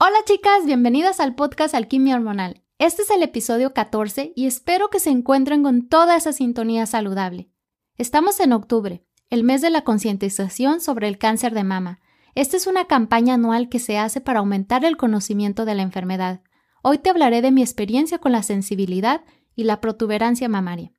Hola 0.00 0.18
chicas, 0.24 0.64
bienvenidas 0.64 1.18
al 1.18 1.34
podcast 1.34 1.74
Alquimia 1.74 2.14
Hormonal. 2.14 2.62
Este 2.78 3.02
es 3.02 3.10
el 3.10 3.20
episodio 3.24 3.74
14 3.74 4.32
y 4.36 4.46
espero 4.46 4.90
que 4.90 5.00
se 5.00 5.10
encuentren 5.10 5.64
con 5.64 5.88
toda 5.88 6.14
esa 6.14 6.32
sintonía 6.32 6.86
saludable. 6.86 7.50
Estamos 7.96 8.38
en 8.38 8.52
octubre, 8.52 9.04
el 9.28 9.42
mes 9.42 9.60
de 9.60 9.70
la 9.70 9.82
concientización 9.82 10.80
sobre 10.80 11.08
el 11.08 11.18
cáncer 11.18 11.52
de 11.52 11.64
mama. 11.64 11.98
Esta 12.36 12.56
es 12.56 12.68
una 12.68 12.84
campaña 12.84 13.34
anual 13.34 13.68
que 13.68 13.80
se 13.80 13.98
hace 13.98 14.20
para 14.20 14.38
aumentar 14.38 14.84
el 14.84 14.96
conocimiento 14.96 15.64
de 15.64 15.74
la 15.74 15.82
enfermedad. 15.82 16.42
Hoy 16.80 16.98
te 16.98 17.10
hablaré 17.10 17.42
de 17.42 17.50
mi 17.50 17.62
experiencia 17.62 18.18
con 18.18 18.30
la 18.30 18.44
sensibilidad 18.44 19.22
y 19.56 19.64
la 19.64 19.80
protuberancia 19.80 20.48
mamaria. 20.48 20.92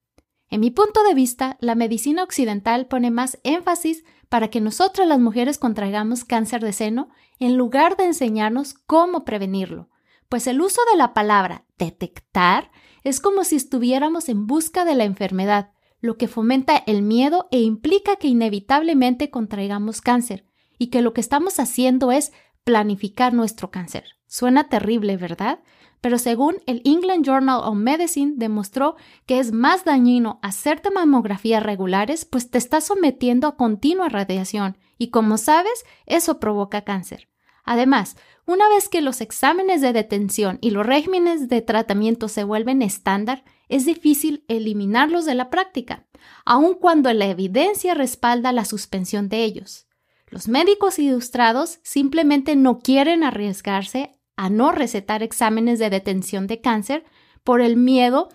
En 0.50 0.60
mi 0.60 0.72
punto 0.72 1.04
de 1.04 1.14
vista, 1.14 1.56
la 1.62 1.76
medicina 1.76 2.22
occidental 2.22 2.88
pone 2.88 3.12
más 3.12 3.40
énfasis 3.44 4.04
para 4.30 4.50
que 4.50 4.62
nosotras 4.62 5.08
las 5.08 5.20
mujeres 5.20 5.58
contraigamos 5.58 6.24
cáncer 6.24 6.62
de 6.62 6.74
seno 6.74 7.10
en 7.40 7.58
lugar 7.58 7.98
de 7.98 8.06
enseñarnos 8.06 8.74
cómo 8.74 9.26
prevenirlo, 9.26 9.90
pues 10.30 10.48
el 10.48 10.62
uso 10.62 10.82
de 10.92 10.98
la 10.98 11.14
palabra 11.14 11.66
detectar 11.78 12.72
es 13.04 13.20
como 13.20 13.44
si 13.44 13.56
estuviéramos 13.56 14.30
en 14.30 14.46
busca 14.46 14.86
de 14.86 14.96
la 14.96 15.04
enfermedad, 15.04 15.72
lo 16.02 16.18
que 16.18 16.28
fomenta 16.28 16.78
el 16.78 17.02
miedo 17.02 17.48
e 17.52 17.60
implica 17.60 18.16
que 18.16 18.28
inevitablemente 18.28 19.30
contraigamos 19.32 20.02
cáncer 20.02 20.46
y 20.78 20.88
que 20.88 21.02
lo 21.02 21.14
que 21.14 21.22
estamos 21.22 21.60
haciendo 21.60 22.12
es 22.12 22.32
planificar 22.64 23.34
nuestro 23.34 23.72
cáncer. 23.72 24.06
Suena 24.28 24.70
terrible, 24.70 25.18
¿verdad? 25.18 25.60
Pero 26.02 26.18
según 26.18 26.58
el 26.66 26.82
England 26.86 27.26
Journal 27.26 27.62
of 27.64 27.76
Medicine 27.76 28.34
demostró 28.36 28.96
que 29.26 29.40
es 29.40 29.52
más 29.52 29.84
dañino 29.84 30.40
hacerte 30.42 30.92
mamografías 30.92 31.62
regulares, 31.62 32.26
pues 32.26 32.50
te 32.50 32.58
estás 32.58 32.86
sometiendo 32.86 33.48
a 33.48 33.58
continua 33.58 34.10
radiación 34.10 34.78
y 34.98 35.10
como 35.10 35.38
sabes, 35.38 35.86
eso 36.06 36.40
provoca 36.40 36.84
cáncer. 36.84 37.30
Además, 37.64 38.18
una 38.46 38.68
vez 38.70 38.90
que 38.90 39.02
los 39.02 39.22
exámenes 39.22 39.82
de 39.82 39.94
detención 39.94 40.58
y 40.62 40.72
los 40.72 40.86
regímenes 40.86 41.50
de 41.50 41.62
tratamiento 41.62 42.28
se 42.28 42.44
vuelven 42.44 42.82
estándar, 42.82 43.44
es 43.68 43.86
difícil 43.86 44.44
eliminarlos 44.48 45.26
de 45.26 45.36
la 45.36 45.50
práctica, 45.50 46.08
aun 46.46 46.74
cuando 46.74 47.14
la 47.14 47.28
evidencia 47.28 47.94
respalda 47.94 48.52
la 48.52 48.66
suspensión 48.66 49.30
de 49.30 49.44
ellos. 49.44 49.88
Los 50.28 50.48
médicos 50.48 51.00
ilustrados 51.00 51.80
simplemente 51.84 52.56
no 52.56 52.80
quieren 52.80 53.24
arriesgarse 53.24 54.19
a 54.40 54.50
no 54.50 54.72
recetar 54.72 55.22
exámenes 55.22 55.80
de 55.80 55.90
detención 55.90 56.48
de 56.48 56.62
cáncer 56.62 57.04
por 57.44 57.60
el 57.60 57.76
miedo 57.76 58.30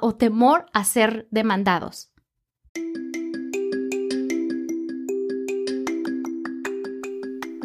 o 0.00 0.14
temor 0.14 0.64
a 0.72 0.84
ser 0.84 1.28
demandados. 1.30 2.10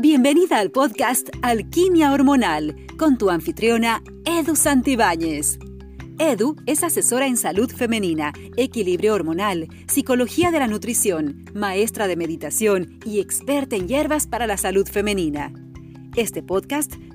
Bienvenida 0.01 0.59
al 0.59 0.71
podcast 0.71 1.29
Alquimia 1.41 2.11
Hormonal 2.11 2.75
con 2.99 3.17
tu 3.17 3.29
anfitriona 3.29 4.03
Edu 4.25 4.57
Santibáñez. 4.57 5.57
Edu 6.19 6.57
es 6.65 6.83
asesora 6.83 7.27
en 7.27 7.37
salud 7.37 7.71
femenina, 7.71 8.33
equilibrio 8.57 9.13
hormonal, 9.13 9.69
psicología 9.87 10.51
de 10.51 10.59
la 10.59 10.67
nutrición, 10.67 11.45
maestra 11.53 12.07
de 12.07 12.17
meditación 12.17 12.99
y 13.05 13.21
experta 13.21 13.77
en 13.77 13.87
hierbas 13.87 14.27
para 14.27 14.47
la 14.47 14.57
salud 14.57 14.85
femenina. 14.85 15.53
Este 16.17 16.41
podcast 16.41 16.95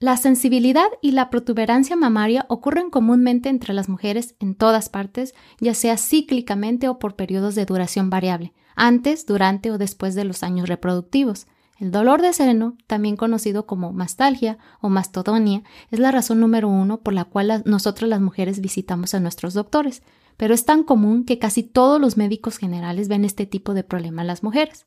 La 0.00 0.16
sensibilidad 0.16 0.86
y 1.02 1.10
la 1.10 1.28
protuberancia 1.28 1.96
mamaria 1.96 2.46
ocurren 2.48 2.88
comúnmente 2.88 3.48
entre 3.48 3.74
las 3.74 3.88
mujeres 3.88 4.36
en 4.38 4.54
todas 4.54 4.88
partes, 4.88 5.34
ya 5.58 5.74
sea 5.74 5.96
cíclicamente 5.96 6.88
o 6.88 7.00
por 7.00 7.16
periodos 7.16 7.56
de 7.56 7.64
duración 7.64 8.08
variable, 8.08 8.52
antes, 8.76 9.26
durante 9.26 9.72
o 9.72 9.78
después 9.78 10.14
de 10.14 10.22
los 10.22 10.44
años 10.44 10.68
reproductivos. 10.68 11.48
El 11.80 11.90
dolor 11.90 12.22
de 12.22 12.32
seno, 12.32 12.76
también 12.86 13.16
conocido 13.16 13.66
como 13.66 13.92
mastalgia 13.92 14.58
o 14.80 14.88
mastodonia, 14.88 15.64
es 15.90 15.98
la 15.98 16.12
razón 16.12 16.38
número 16.38 16.68
uno 16.68 17.00
por 17.00 17.12
la 17.12 17.24
cual 17.24 17.64
nosotros 17.66 18.08
las 18.08 18.20
mujeres 18.20 18.60
visitamos 18.60 19.14
a 19.14 19.20
nuestros 19.20 19.52
doctores, 19.52 20.04
pero 20.36 20.54
es 20.54 20.64
tan 20.64 20.84
común 20.84 21.24
que 21.24 21.40
casi 21.40 21.64
todos 21.64 22.00
los 22.00 22.16
médicos 22.16 22.58
generales 22.58 23.08
ven 23.08 23.24
este 23.24 23.46
tipo 23.46 23.74
de 23.74 23.82
problema 23.82 24.22
en 24.22 24.28
las 24.28 24.44
mujeres. 24.44 24.86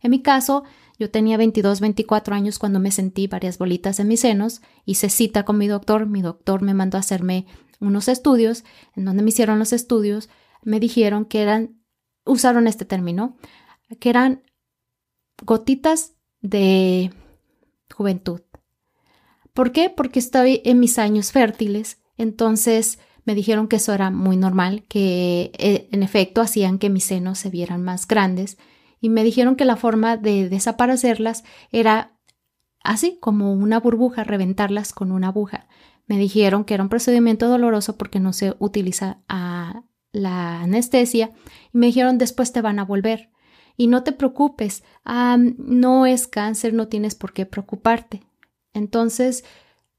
En 0.00 0.10
mi 0.10 0.22
caso, 0.22 0.64
yo 0.98 1.10
tenía 1.10 1.36
22, 1.36 1.80
24 1.80 2.34
años 2.34 2.58
cuando 2.58 2.80
me 2.80 2.90
sentí 2.90 3.26
varias 3.26 3.58
bolitas 3.58 4.00
en 4.00 4.08
mis 4.08 4.20
senos, 4.20 4.62
hice 4.84 5.08
cita 5.10 5.44
con 5.44 5.58
mi 5.58 5.68
doctor, 5.68 6.06
mi 6.06 6.22
doctor 6.22 6.62
me 6.62 6.74
mandó 6.74 6.96
a 6.96 7.00
hacerme 7.00 7.46
unos 7.80 8.08
estudios, 8.08 8.64
en 8.94 9.04
donde 9.04 9.22
me 9.22 9.28
hicieron 9.28 9.58
los 9.58 9.72
estudios, 9.72 10.30
me 10.62 10.80
dijeron 10.80 11.26
que 11.26 11.42
eran, 11.42 11.80
usaron 12.24 12.66
este 12.66 12.84
término, 12.84 13.36
que 14.00 14.08
eran 14.10 14.42
gotitas 15.42 16.14
de 16.40 17.12
juventud. 17.94 18.40
¿Por 19.52 19.72
qué? 19.72 19.90
Porque 19.90 20.18
estoy 20.18 20.62
en 20.64 20.80
mis 20.80 20.98
años 20.98 21.32
fértiles, 21.32 21.98
entonces 22.16 22.98
me 23.24 23.34
dijeron 23.34 23.68
que 23.68 23.76
eso 23.76 23.92
era 23.92 24.10
muy 24.10 24.36
normal, 24.36 24.84
que 24.88 25.50
eh, 25.58 25.88
en 25.92 26.02
efecto 26.02 26.40
hacían 26.40 26.78
que 26.78 26.90
mis 26.90 27.04
senos 27.04 27.38
se 27.38 27.50
vieran 27.50 27.82
más 27.82 28.06
grandes 28.06 28.56
y 29.00 29.08
me 29.08 29.24
dijeron 29.24 29.56
que 29.56 29.64
la 29.64 29.76
forma 29.76 30.16
de 30.16 30.48
desaparecerlas 30.48 31.44
era 31.70 32.18
así 32.82 33.18
como 33.20 33.52
una 33.52 33.80
burbuja, 33.80 34.24
reventarlas 34.24 34.92
con 34.92 35.12
una 35.12 35.28
aguja. 35.28 35.68
Me 36.06 36.18
dijeron 36.18 36.64
que 36.64 36.74
era 36.74 36.82
un 36.82 36.88
procedimiento 36.88 37.48
doloroso 37.48 37.96
porque 37.96 38.20
no 38.20 38.32
se 38.32 38.54
utiliza 38.58 39.18
ah, 39.28 39.82
la 40.12 40.60
anestesia 40.60 41.32
y 41.72 41.78
me 41.78 41.86
dijeron 41.86 42.18
después 42.18 42.52
te 42.52 42.62
van 42.62 42.78
a 42.78 42.84
volver. 42.84 43.30
Y 43.76 43.88
no 43.88 44.04
te 44.04 44.12
preocupes, 44.12 44.84
no 45.04 46.06
es 46.06 46.26
cáncer, 46.26 46.72
no 46.72 46.88
tienes 46.88 47.14
por 47.14 47.34
qué 47.34 47.44
preocuparte. 47.44 48.22
Entonces, 48.72 49.44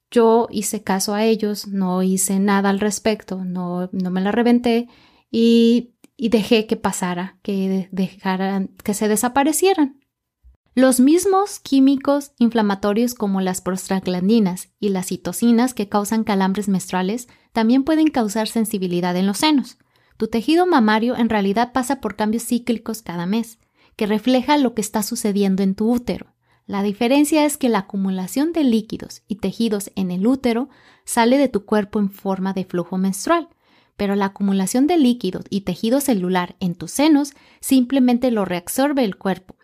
yo 0.09 0.47
hice 0.49 0.83
caso 0.83 1.13
a 1.13 1.23
ellos, 1.23 1.67
no 1.67 2.01
hice 2.01 2.39
nada 2.39 2.69
al 2.69 2.79
respecto, 2.79 3.43
no, 3.45 3.89
no 3.91 4.09
me 4.09 4.21
la 4.21 4.31
reventé 4.31 4.87
y, 5.29 5.93
y 6.17 6.29
dejé 6.29 6.65
que 6.65 6.75
pasara, 6.75 7.37
que 7.43 7.87
dejaran, 7.91 8.69
que 8.83 8.93
se 8.93 9.07
desaparecieran. 9.07 9.99
Los 10.73 10.99
mismos 10.99 11.59
químicos 11.59 12.33
inflamatorios 12.37 13.15
como 13.15 13.41
las 13.41 13.61
prostaglandinas 13.61 14.69
y 14.79 14.89
las 14.89 15.07
citocinas 15.07 15.73
que 15.73 15.89
causan 15.89 16.23
calambres 16.23 16.67
menstruales 16.67 17.27
también 17.51 17.83
pueden 17.83 18.09
causar 18.09 18.47
sensibilidad 18.47 19.15
en 19.15 19.25
los 19.25 19.39
senos. 19.39 19.77
Tu 20.17 20.27
tejido 20.27 20.65
mamario 20.65 21.15
en 21.15 21.29
realidad 21.29 21.71
pasa 21.73 22.01
por 22.01 22.15
cambios 22.15 22.43
cíclicos 22.43 23.01
cada 23.01 23.25
mes 23.25 23.59
que 23.95 24.05
refleja 24.05 24.57
lo 24.57 24.73
que 24.75 24.81
está 24.81 25.01
sucediendo 25.01 25.63
en 25.63 25.73
tu 25.73 25.91
útero. 25.91 26.27
La 26.67 26.83
diferencia 26.83 27.45
es 27.45 27.57
que 27.57 27.69
la 27.69 27.79
acumulación 27.79 28.53
de 28.53 28.63
líquidos 28.63 29.23
y 29.27 29.37
tejidos 29.37 29.91
en 29.95 30.11
el 30.11 30.27
útero 30.27 30.69
sale 31.05 31.37
de 31.37 31.47
tu 31.47 31.65
cuerpo 31.65 31.99
en 31.99 32.11
forma 32.11 32.53
de 32.53 32.65
flujo 32.65 32.97
menstrual, 32.97 33.49
pero 33.97 34.15
la 34.15 34.25
acumulación 34.27 34.87
de 34.87 34.97
líquidos 34.97 35.45
y 35.49 35.61
tejido 35.61 35.99
celular 35.99 36.55
en 36.59 36.75
tus 36.75 36.91
senos 36.91 37.33
simplemente 37.59 38.31
lo 38.31 38.45
reabsorbe 38.45 39.03
el 39.03 39.17
cuerpo. 39.17 39.57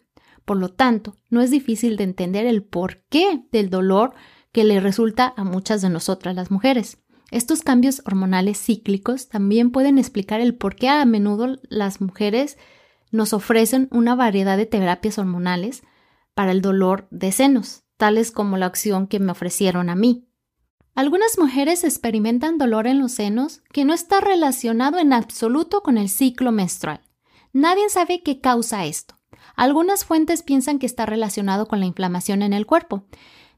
Por 0.43 0.57
lo 0.57 0.69
tanto, 0.69 1.15
no 1.29 1.41
es 1.41 1.51
difícil 1.51 1.95
de 1.95 2.03
entender 2.03 2.45
el 2.45 2.63
porqué 2.63 3.45
del 3.51 3.69
dolor 3.69 4.13
que 4.51 4.63
le 4.63 4.79
resulta 4.79 5.33
a 5.37 5.43
muchas 5.43 5.81
de 5.81 5.89
nosotras 5.89 6.35
las 6.35 6.51
mujeres. 6.51 6.97
Estos 7.31 7.61
cambios 7.61 8.01
hormonales 8.05 8.59
cíclicos 8.59 9.29
también 9.29 9.71
pueden 9.71 9.97
explicar 9.97 10.41
el 10.41 10.55
por 10.55 10.75
qué 10.75 10.89
a 10.89 11.05
menudo 11.05 11.57
las 11.69 12.01
mujeres 12.01 12.57
nos 13.11 13.33
ofrecen 13.33 13.87
una 13.91 14.15
variedad 14.15 14.57
de 14.57 14.65
terapias 14.65 15.17
hormonales 15.17 15.83
para 16.33 16.51
el 16.51 16.61
dolor 16.61 17.07
de 17.11 17.31
senos, 17.31 17.83
tales 17.97 18.31
como 18.31 18.57
la 18.57 18.67
opción 18.67 19.07
que 19.07 19.19
me 19.19 19.31
ofrecieron 19.31 19.89
a 19.89 19.95
mí. 19.95 20.27
Algunas 20.95 21.39
mujeres 21.39 21.83
experimentan 21.83 22.59
dolor 22.59 22.85
en 22.85 22.99
los 22.99 23.13
senos 23.13 23.61
que 23.71 23.83
no 23.83 23.93
está 23.93 24.21
relacionado 24.21 24.99
en 24.99 25.11
absoluto 25.11 25.81
con 25.81 25.97
el 25.97 26.07
ciclo 26.07 26.51
menstrual. 26.51 27.01
Nadie 27.51 27.89
sabe 27.89 28.21
qué 28.21 28.41
causa 28.41 28.85
esto. 28.85 29.15
Algunas 29.55 30.05
fuentes 30.05 30.43
piensan 30.43 30.77
que 30.77 30.85
está 30.85 31.05
relacionado 31.05 31.67
con 31.67 31.79
la 31.79 31.87
inflamación 31.87 32.43
en 32.43 32.53
el 32.53 32.67
cuerpo, 32.67 33.05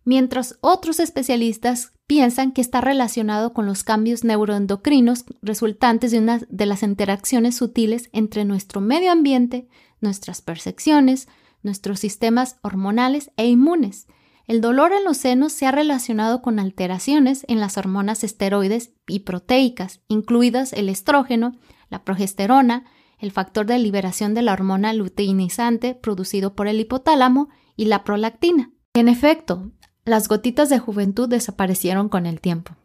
mientras 0.06 0.58
otros 0.62 1.00
especialistas 1.02 1.92
piensan 2.08 2.54
que 2.54 2.62
está 2.62 2.80
relacionado 2.80 3.54
con 3.54 3.66
los 3.66 3.84
cambios 3.84 4.24
neuroendocrinos 4.24 5.26
resultantes 5.42 6.12
de 6.12 6.20
una 6.20 6.40
de 6.48 6.66
las 6.66 6.84
interacciones 6.84 7.56
sutiles 7.58 8.10
entre 8.14 8.46
nuestro 8.46 8.80
medio 8.80 9.12
ambiente, 9.12 9.68
nuestras 10.00 10.42
percepciones, 10.42 11.28
nuestros 11.64 12.00
sistemas 12.00 12.58
hormonales 12.62 13.32
e 13.38 13.48
inmunes. 13.48 14.08
El 14.48 14.62
dolor 14.62 14.94
en 14.94 15.04
los 15.04 15.18
senos 15.18 15.54
se 15.54 15.66
ha 15.66 15.72
relacionado 15.72 16.42
con 16.42 16.60
alteraciones 16.60 17.46
en 17.48 17.60
las 17.60 17.78
hormonas 17.78 18.24
esteroides 18.24 18.94
y 19.08 19.20
proteicas, 19.22 20.02
incluidas 20.08 20.72
el 20.74 20.88
estrógeno, 20.90 21.54
la 21.90 22.04
progesterona, 22.04 22.86
el 23.18 23.32
factor 23.32 23.66
de 23.66 23.80
liberación 23.80 24.34
de 24.34 24.44
la 24.44 24.54
hormona 24.54 24.94
luteinizante 24.94 25.96
producido 25.96 26.54
por 26.54 26.68
el 26.68 26.80
hipotálamo 26.80 27.50
y 27.76 27.86
la 27.86 28.04
prolactina. 28.04 28.72
En 28.94 29.08
efecto, 29.08 29.72
las 30.04 30.28
gotitas 30.28 30.70
de 30.70 30.78
juventud 30.78 31.28
desaparecieron 31.28 32.10
con 32.10 32.28
el 32.28 32.40
tiempo. 32.40 32.76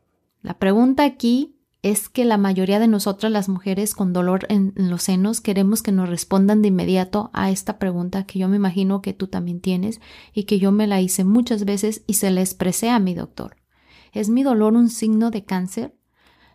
La 0.40 0.58
pregunta 0.58 1.04
aquí 1.04 1.59
es 1.82 2.10
que 2.10 2.24
la 2.24 2.36
mayoría 2.36 2.78
de 2.78 2.88
nosotras 2.88 3.32
las 3.32 3.48
mujeres 3.48 3.94
con 3.94 4.12
dolor 4.12 4.46
en, 4.50 4.74
los 4.76 5.04
senos 5.04 5.40
queremos 5.40 5.82
que 5.82 5.92
nos 5.92 6.10
respondan 6.10 6.60
de 6.60 6.68
inmediato 6.68 7.30
a 7.32 7.50
esta 7.50 7.78
pregunta 7.78 8.24
que 8.24 8.38
yo 8.38 8.48
me 8.48 8.56
imagino 8.56 9.00
que 9.00 9.14
tú 9.14 9.28
también 9.28 9.60
tienes 9.60 10.00
y 10.34 10.44
que 10.44 10.58
yo 10.58 10.72
me 10.72 10.86
la 10.86 11.00
hice 11.00 11.24
muchas 11.24 11.64
veces 11.64 12.02
y 12.06 12.14
se 12.14 12.30
la 12.30 12.42
expresé 12.42 12.90
a 12.90 12.98
mi 12.98 13.14
doctor. 13.14 13.56
¿Es 14.12 14.28
mi 14.28 14.42
dolor 14.42 14.74
un 14.74 14.90
signo 14.90 15.30
de 15.30 15.44
cáncer? 15.44 15.96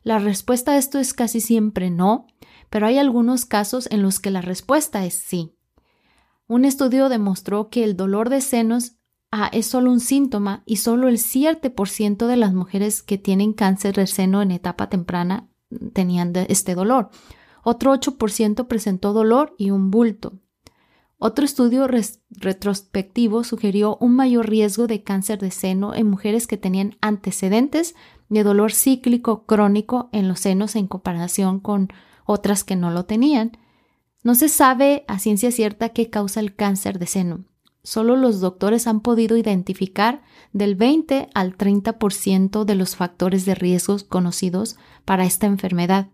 La 0.04 0.19
respuesta 0.19 0.74
a 0.74 0.77
esto 0.77 1.00
es 1.00 1.13
casi 1.13 1.42
siempre 1.42 1.89
no, 1.89 2.27
pero 2.69 2.86
hay 2.86 3.00
algunos 3.00 3.45
casos 3.45 3.88
en 3.89 4.04
los 4.04 4.19
que 4.19 4.30
la 4.30 4.42
respuesta 4.42 5.06
es 5.06 5.16
sí. 5.16 5.56
Un 6.48 6.66
estudio 6.66 7.10
demostró 7.10 7.69
que 7.69 7.83
el 7.83 7.98
dolor 7.98 8.30
de 8.30 8.42
senos 8.42 8.94
es 9.52 9.66
solo 9.66 9.92
un 9.92 10.00
síntoma 10.00 10.64
y 10.66 10.78
solo 10.78 11.08
el 11.08 11.18
7% 11.18 12.28
de 12.28 12.38
las 12.38 12.54
mujeres 12.54 13.04
que 13.04 13.18
tienen 13.18 13.54
cáncer 13.54 13.96
de 13.96 14.08
seno 14.08 14.42
en 14.42 14.52
etapa 14.52 14.90
temprana 14.90 15.50
tenían 15.94 16.34
este 16.48 16.76
dolor. 16.76 17.10
Otro 17.64 17.94
8% 17.94 18.68
presentó 18.68 19.14
dolor 19.14 19.56
y 19.58 19.72
un 19.72 19.92
bulto. 19.92 20.34
Otro 21.18 21.46
estudio 21.46 21.88
retrospectivo 22.30 23.44
sugirió 23.44 23.98
un 24.00 24.16
mayor 24.16 24.50
riesgo 24.50 24.86
de 24.86 25.02
cáncer 25.02 25.40
de 25.40 25.50
seno 25.52 25.96
en 25.96 26.10
mujeres 26.10 26.46
que 26.46 26.58
tenían 26.58 26.98
antecedentes 27.02 27.96
de 28.30 28.44
dolor 28.44 28.74
cíclico 28.74 29.46
crónico 29.46 30.10
en 30.12 30.28
los 30.28 30.42
senos 30.42 30.76
en 30.76 30.88
comparación 30.88 31.60
con 31.60 31.90
otras 32.26 32.64
que 32.64 32.76
no 32.76 32.92
lo 32.92 33.06
tenían. 33.06 33.58
No 34.24 34.36
se 34.36 34.50
sabe 34.50 35.06
a 35.08 35.20
ciencia 35.20 35.52
cierta 35.52 35.90
qué 35.90 36.10
causa 36.10 36.42
el 36.42 36.56
cáncer 36.56 37.00
de 37.00 37.08
seno. 37.08 37.46
Solo 37.86 38.16
los 38.16 38.40
doctores 38.40 38.88
han 38.88 39.00
podido 39.00 39.38
identificar 39.38 40.24
del 40.54 40.74
20 40.74 41.30
al 41.36 41.56
30% 41.56 42.66
de 42.66 42.74
los 42.74 42.96
factores 42.96 43.46
de 43.46 43.54
riesgo 43.54 43.98
conocidos 44.10 44.76
para 45.06 45.24
esta 45.24 45.46
enfermedad. 45.46 46.08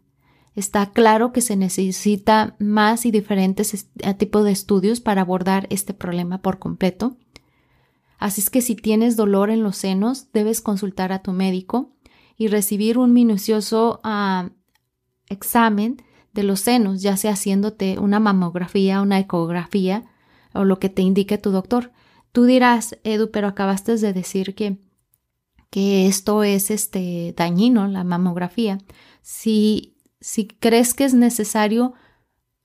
Está 0.53 0.91
claro 0.91 1.31
que 1.31 1.39
se 1.39 1.55
necesita 1.55 2.57
más 2.59 3.05
y 3.05 3.11
diferentes 3.11 3.87
tipos 4.17 4.43
de 4.43 4.51
estudios 4.51 4.99
para 4.99 5.21
abordar 5.21 5.67
este 5.69 5.93
problema 5.93 6.41
por 6.41 6.59
completo. 6.59 7.15
Así 8.17 8.41
es 8.41 8.49
que 8.49 8.61
si 8.61 8.75
tienes 8.75 9.15
dolor 9.15 9.49
en 9.49 9.63
los 9.63 9.77
senos, 9.77 10.27
debes 10.33 10.59
consultar 10.59 11.13
a 11.13 11.21
tu 11.21 11.31
médico 11.31 11.93
y 12.35 12.49
recibir 12.49 12.97
un 12.97 13.13
minucioso 13.13 14.01
ah, 14.03 14.49
examen 15.29 16.03
de 16.33 16.43
los 16.43 16.59
senos, 16.59 17.01
ya 17.01 17.15
sea 17.15 17.31
haciéndote 17.31 17.97
una 17.97 18.19
mamografía, 18.19 19.01
una 19.01 19.19
ecografía 19.19 20.10
o 20.53 20.63
lo 20.65 20.79
que 20.79 20.89
te 20.89 21.01
indique 21.01 21.37
tu 21.37 21.51
doctor. 21.51 21.91
Tú 22.31 22.45
dirás, 22.45 22.97
Edu, 23.03 23.31
pero 23.31 23.47
acabaste 23.47 23.97
de 23.97 24.13
decir 24.13 24.55
que, 24.55 24.79
que 25.69 26.07
esto 26.07 26.43
es 26.43 26.71
este 26.71 27.33
dañino, 27.35 27.87
la 27.87 28.03
mamografía. 28.03 28.77
Si, 29.21 29.97
si 30.19 30.47
crees 30.47 30.93
que 30.93 31.03
es 31.03 31.13
necesario, 31.13 31.93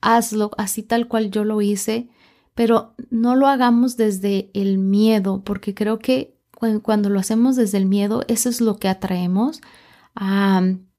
hazlo 0.01 0.51
así 0.57 0.83
tal 0.83 1.07
cual 1.07 1.31
yo 1.31 1.43
lo 1.43 1.61
hice, 1.61 2.09
pero 2.55 2.95
no 3.09 3.35
lo 3.35 3.47
hagamos 3.47 3.97
desde 3.97 4.49
el 4.53 4.77
miedo, 4.77 5.43
porque 5.43 5.73
creo 5.73 5.99
que 5.99 6.37
cuando 6.81 7.09
lo 7.09 7.19
hacemos 7.19 7.55
desde 7.55 7.77
el 7.77 7.85
miedo, 7.85 8.23
eso 8.27 8.49
es 8.49 8.61
lo 8.61 8.77
que 8.77 8.87
atraemos. 8.87 9.61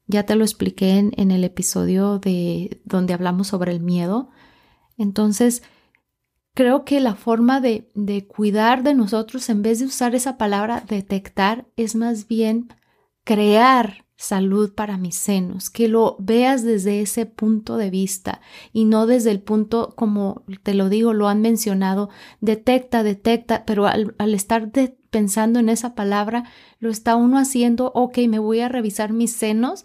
Ya 0.07 0.25
te 0.25 0.37
lo 0.37 0.45
expliqué 0.45 0.99
en, 0.99 1.31
el 1.31 1.45
episodio 1.45 2.19
de 2.19 2.81
donde 2.85 3.13
hablamos 3.13 3.49
sobre 3.49 3.73
el 3.73 3.81
miedo. 3.81 4.31
Entonces, 4.97 5.63
creo 6.59 6.85
que 6.85 6.99
la 6.99 7.15
forma 7.15 7.61
de, 7.61 7.89
de 7.95 8.27
cuidar 8.27 8.83
de 8.83 8.93
nosotros, 8.93 9.49
en 9.49 9.63
vez 9.63 9.79
de 9.79 9.87
usar 9.87 10.17
esa 10.17 10.37
palabra 10.37 10.83
detectar, 10.89 11.69
es 11.77 11.95
más 11.95 12.27
bien 12.27 12.67
crear 13.23 14.07
salud 14.17 14.75
para 14.75 14.99
mis 14.99 15.15
senos, 15.15 15.71
que 15.71 15.87
lo 15.87 16.17
veas 16.19 16.65
desde 16.65 17.01
ese 17.01 17.27
punto 17.27 17.77
de 17.77 17.91
vista 17.91 18.41
y 18.73 18.87
no 18.87 19.07
desde 19.07 19.31
el 19.31 19.41
punto, 19.41 19.95
como 19.95 20.43
te 20.65 20.75
lo 20.75 20.89
digo, 20.89 21.15
lo 21.15 21.29
han 21.29 21.43
mencionado, 21.43 22.11
detecta, 22.41 23.05
detecta, 23.05 23.65
pero 23.65 23.87
al, 23.87 24.17
estar 24.35 24.73
pensando 25.11 25.61
en 25.61 25.69
esa 25.69 25.95
palabra, 25.95 26.43
lo 26.81 26.91
está 26.91 27.15
uno 27.15 27.39
haciendo, 27.39 27.93
ok, 27.95 28.19
me 28.27 28.41
voy 28.41 28.59
a 28.59 28.69
revisar 28.69 29.13
mis 29.13 29.33
senos, 29.33 29.85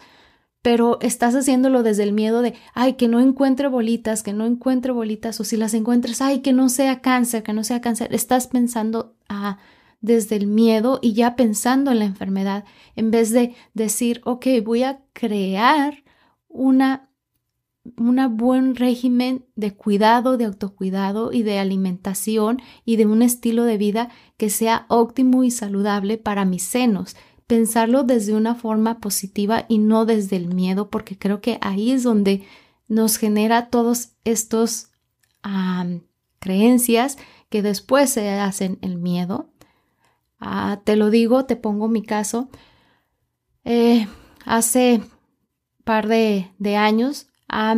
pero 0.63 0.98
estás 1.01 1.36
haciéndolo 1.36 1.83
desde 1.83 2.04
el 2.04 2.13
miedo 2.13 2.42
de, 2.42 2.56
ay, 2.74 2.94
que 2.94 3.10
no 3.10 3.19
encuentre 3.19 3.68
bolitas, 3.68 4.24
que 4.24 4.31
no 4.31 4.45
encuentre 4.45 4.94
bolitas, 4.94 5.39
o 5.42 5.44
si 5.44 5.57
las 5.57 5.74
encuentres, 5.74 6.21
ay, 6.21 6.39
que 6.39 6.54
no 6.54 6.69
sea 6.69 7.01
cáncer, 7.01 7.44
que 7.44 7.51
no 7.51 7.65
sea 7.65 7.81
cáncer. 7.81 8.15
Estás 8.15 8.48
pensando 8.48 9.13
ah, 9.27 9.60
desde 10.00 10.38
el 10.38 10.48
miedo 10.48 11.00
y 11.01 11.13
ya 11.13 11.36
pensando 11.36 11.92
en 11.92 12.00
la 12.00 12.06
enfermedad, 12.06 12.63
en 12.95 13.12
vez 13.12 13.31
de 13.31 13.54
decir, 13.74 14.21
ok, 14.24 14.48
voy 14.63 14.83
a 14.83 15.01
crear 15.12 16.01
una 16.48 17.10
buen 18.30 18.75
régimen 18.75 19.45
de 19.57 19.75
cuidado, 19.75 20.38
de 20.38 20.45
autocuidado 20.45 21.33
y 21.33 21.44
de 21.44 21.60
alimentación 21.60 22.62
y 22.86 22.95
de 22.95 23.06
un 23.06 23.21
estilo 23.21 23.65
de 23.65 23.77
vida 23.77 24.10
que 24.38 24.50
sea 24.50 24.86
óptimo 24.88 25.44
y 25.44 25.51
saludable 25.51 26.18
para 26.18 26.45
mis 26.45 26.63
senos 26.63 27.18
pensarlo 27.53 28.01
desde 28.01 28.33
una 28.33 28.55
forma 28.55 29.00
positiva 29.00 29.65
y 29.67 29.77
no 29.77 30.07
desde 30.07 30.38
el 30.38 30.47
miedo, 30.47 30.89
porque 30.89 31.19
creo 31.19 31.39
que 31.39 31.59
ahí 31.61 31.91
es 31.91 32.01
donde 32.01 32.47
nos 32.88 33.17
genera 33.17 33.69
todos 33.69 34.13
estos 34.23 34.89
creencias 36.39 37.19
que 37.50 37.61
después 37.61 38.09
se 38.09 38.27
hacen 38.31 38.79
el 38.81 38.97
miedo. 38.97 39.51
Ah, 40.39 40.81
te 40.83 40.95
lo 40.95 41.11
digo, 41.11 41.45
te 41.45 41.55
pongo 41.55 41.88
mi 41.88 42.01
caso. 42.01 42.50
Eh, 43.65 44.07
hace 44.45 45.03
par 45.83 46.07
de, 46.07 46.50
años, 46.75 47.27
ah, 47.47 47.75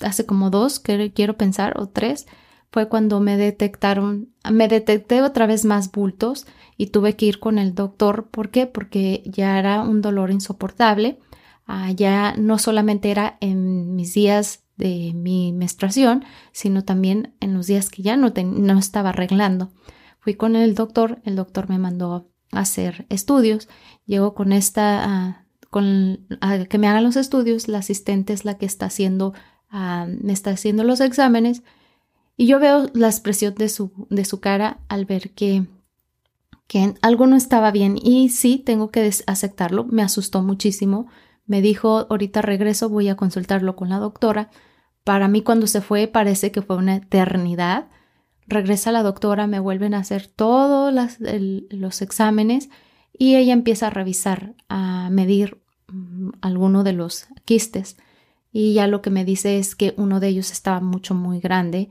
hace 0.00 0.26
como 0.26 0.50
dos, 0.50 0.78
que 0.78 1.10
quiero 1.14 1.38
pensar, 1.38 1.80
o 1.80 1.88
tres, 1.88 2.26
fue 2.70 2.88
cuando 2.88 3.20
me 3.20 3.36
detectaron, 3.36 4.32
me 4.48 4.68
detecté 4.68 5.22
otra 5.22 5.46
vez 5.46 5.64
más 5.64 5.90
bultos 5.90 6.46
y 6.76 6.88
tuve 6.88 7.16
que 7.16 7.26
ir 7.26 7.40
con 7.40 7.58
el 7.58 7.74
doctor. 7.74 8.28
¿Por 8.30 8.50
qué? 8.50 8.66
Porque 8.66 9.22
ya 9.26 9.58
era 9.58 9.82
un 9.82 10.00
dolor 10.00 10.30
insoportable. 10.30 11.18
Ah, 11.66 11.90
ya 11.90 12.34
no 12.36 12.58
solamente 12.58 13.10
era 13.10 13.38
en 13.40 13.94
mis 13.96 14.14
días 14.14 14.64
de 14.76 15.12
mi 15.14 15.52
menstruación, 15.52 16.24
sino 16.52 16.84
también 16.84 17.34
en 17.40 17.54
los 17.54 17.66
días 17.66 17.90
que 17.90 18.02
ya 18.02 18.16
no, 18.16 18.32
estaba 18.78 19.10
arreglando. 19.10 19.72
Fui 20.20 20.34
con 20.34 20.54
el 20.54 20.74
doctor, 20.74 21.20
el 21.24 21.36
doctor 21.36 21.68
me 21.68 21.78
mandó 21.78 22.30
a 22.52 22.60
hacer 22.60 23.04
estudios. 23.08 23.68
Llego 24.06 24.34
con 24.34 24.52
esta, 24.52 25.04
ah, 25.04 25.44
con 25.70 26.26
a 26.40 26.64
que 26.66 26.78
me 26.78 26.88
hagan 26.88 27.04
los 27.04 27.16
estudios, 27.16 27.68
la 27.68 27.78
asistente 27.78 28.32
es 28.32 28.44
la 28.44 28.58
que 28.58 28.66
está 28.66 28.86
haciendo, 28.86 29.34
ah, 29.70 30.06
me 30.08 30.32
está 30.32 30.50
haciendo 30.50 30.84
los 30.84 31.00
exámenes 31.00 31.62
y 32.40 32.46
yo 32.46 32.58
veo 32.58 32.88
la 32.94 33.08
expresión 33.08 33.54
de 33.54 33.68
su, 33.68 33.92
de 34.08 34.24
su 34.24 34.40
cara 34.40 34.80
al 34.88 35.04
ver 35.04 35.32
que, 35.32 35.66
que 36.66 36.94
algo 37.02 37.26
no 37.26 37.36
estaba 37.36 37.70
bien 37.70 37.98
y 38.02 38.30
sí, 38.30 38.56
tengo 38.64 38.90
que 38.90 39.10
aceptarlo. 39.26 39.84
Me 39.84 40.00
asustó 40.00 40.40
muchísimo. 40.40 41.06
Me 41.44 41.60
dijo, 41.60 42.06
ahorita 42.08 42.40
regreso, 42.40 42.88
voy 42.88 43.10
a 43.10 43.14
consultarlo 43.14 43.76
con 43.76 43.90
la 43.90 43.98
doctora. 43.98 44.48
Para 45.04 45.28
mí 45.28 45.42
cuando 45.42 45.66
se 45.66 45.82
fue 45.82 46.06
parece 46.06 46.50
que 46.50 46.62
fue 46.62 46.76
una 46.76 46.96
eternidad. 46.96 47.88
Regresa 48.46 48.90
la 48.90 49.02
doctora, 49.02 49.46
me 49.46 49.60
vuelven 49.60 49.92
a 49.92 49.98
hacer 49.98 50.26
todos 50.26 50.94
los 51.20 52.00
exámenes 52.00 52.70
y 53.12 53.36
ella 53.36 53.52
empieza 53.52 53.88
a 53.88 53.90
revisar, 53.90 54.54
a 54.70 55.10
medir 55.10 55.60
mm, 55.88 56.30
alguno 56.40 56.84
de 56.84 56.94
los 56.94 57.26
quistes. 57.44 57.98
Y 58.50 58.72
ya 58.72 58.86
lo 58.86 59.02
que 59.02 59.10
me 59.10 59.26
dice 59.26 59.58
es 59.58 59.74
que 59.74 59.92
uno 59.98 60.20
de 60.20 60.28
ellos 60.28 60.52
estaba 60.52 60.80
mucho, 60.80 61.14
muy 61.14 61.38
grande 61.38 61.90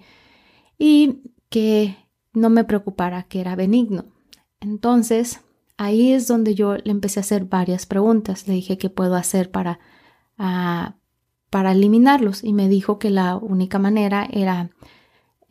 y 0.80 1.22
que 1.50 1.98
no 2.34 2.50
me 2.50 2.64
preocupara 2.64 3.24
que 3.24 3.42
era 3.42 3.56
benigno. 3.56 4.06
Entonces, 4.62 5.42
ahí 5.78 6.14
es 6.14 6.28
donde 6.28 6.56
yo 6.56 6.78
le 6.78 6.92
empecé 6.92 7.20
a 7.20 7.22
hacer 7.22 7.46
varias 7.46 7.86
preguntas. 7.86 8.48
Le 8.48 8.56
dije 8.56 8.78
qué 8.78 8.90
puedo 8.90 9.16
hacer 9.16 9.52
para, 9.52 9.80
ah, 10.38 10.96
para 11.50 11.74
eliminarlos 11.74 12.44
y 12.44 12.54
me 12.54 12.70
dijo 12.70 12.98
que 12.98 13.10
la 13.10 13.36
única 13.36 13.78
manera 13.78 14.28
era 14.32 14.72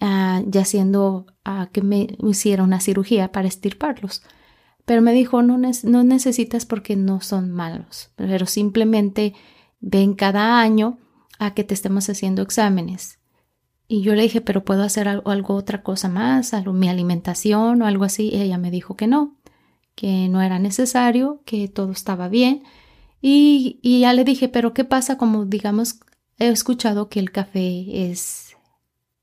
uh, 0.00 0.42
ya 0.46 0.64
siendo 0.64 1.26
ah, 1.44 1.68
que 1.72 1.82
me 1.82 2.16
hiciera 2.26 2.64
una 2.64 2.80
cirugía 2.80 3.30
para 3.30 3.48
estirparlos. 3.48 4.22
Pero 4.84 5.02
me 5.02 5.12
dijo, 5.12 5.42
no, 5.42 5.58
no 5.58 6.04
necesitas 6.04 6.64
porque 6.64 6.96
no 6.96 7.20
son 7.20 7.50
malos, 7.52 8.10
pero 8.16 8.46
simplemente 8.46 9.34
ven 9.80 10.14
cada 10.14 10.60
año 10.60 10.98
a 11.38 11.52
que 11.52 11.62
te 11.62 11.74
estemos 11.74 12.08
haciendo 12.08 12.40
exámenes 12.40 13.17
y 13.88 14.02
yo 14.02 14.14
le 14.14 14.22
dije, 14.22 14.42
pero 14.42 14.64
puedo 14.64 14.82
hacer 14.82 15.08
algo, 15.08 15.54
otra 15.54 15.82
cosa 15.82 16.10
más, 16.10 16.52
algo, 16.52 16.74
mi 16.74 16.90
alimentación 16.90 17.80
o 17.80 17.86
algo 17.86 18.04
así. 18.04 18.28
Y 18.28 18.42
ella 18.42 18.58
me 18.58 18.70
dijo 18.70 18.96
que 18.96 19.06
no. 19.06 19.36
que 19.94 20.28
no 20.28 20.42
era 20.42 20.58
necesario, 20.58 21.42
que 21.46 21.68
todo 21.68 21.92
estaba 21.92 22.28
bien. 22.28 22.64
Y, 23.22 23.80
ya 23.82 24.12
le 24.12 24.24
dije, 24.24 24.48
pero 24.48 24.74
¿qué 24.74 24.84
pasa? 24.84 25.18
Como 25.18 25.46
digamos, 25.46 26.00
he 26.38 26.48
escuchado 26.48 27.08
que 27.08 27.18
el 27.20 27.32
café 27.32 28.10
es, 28.10 28.56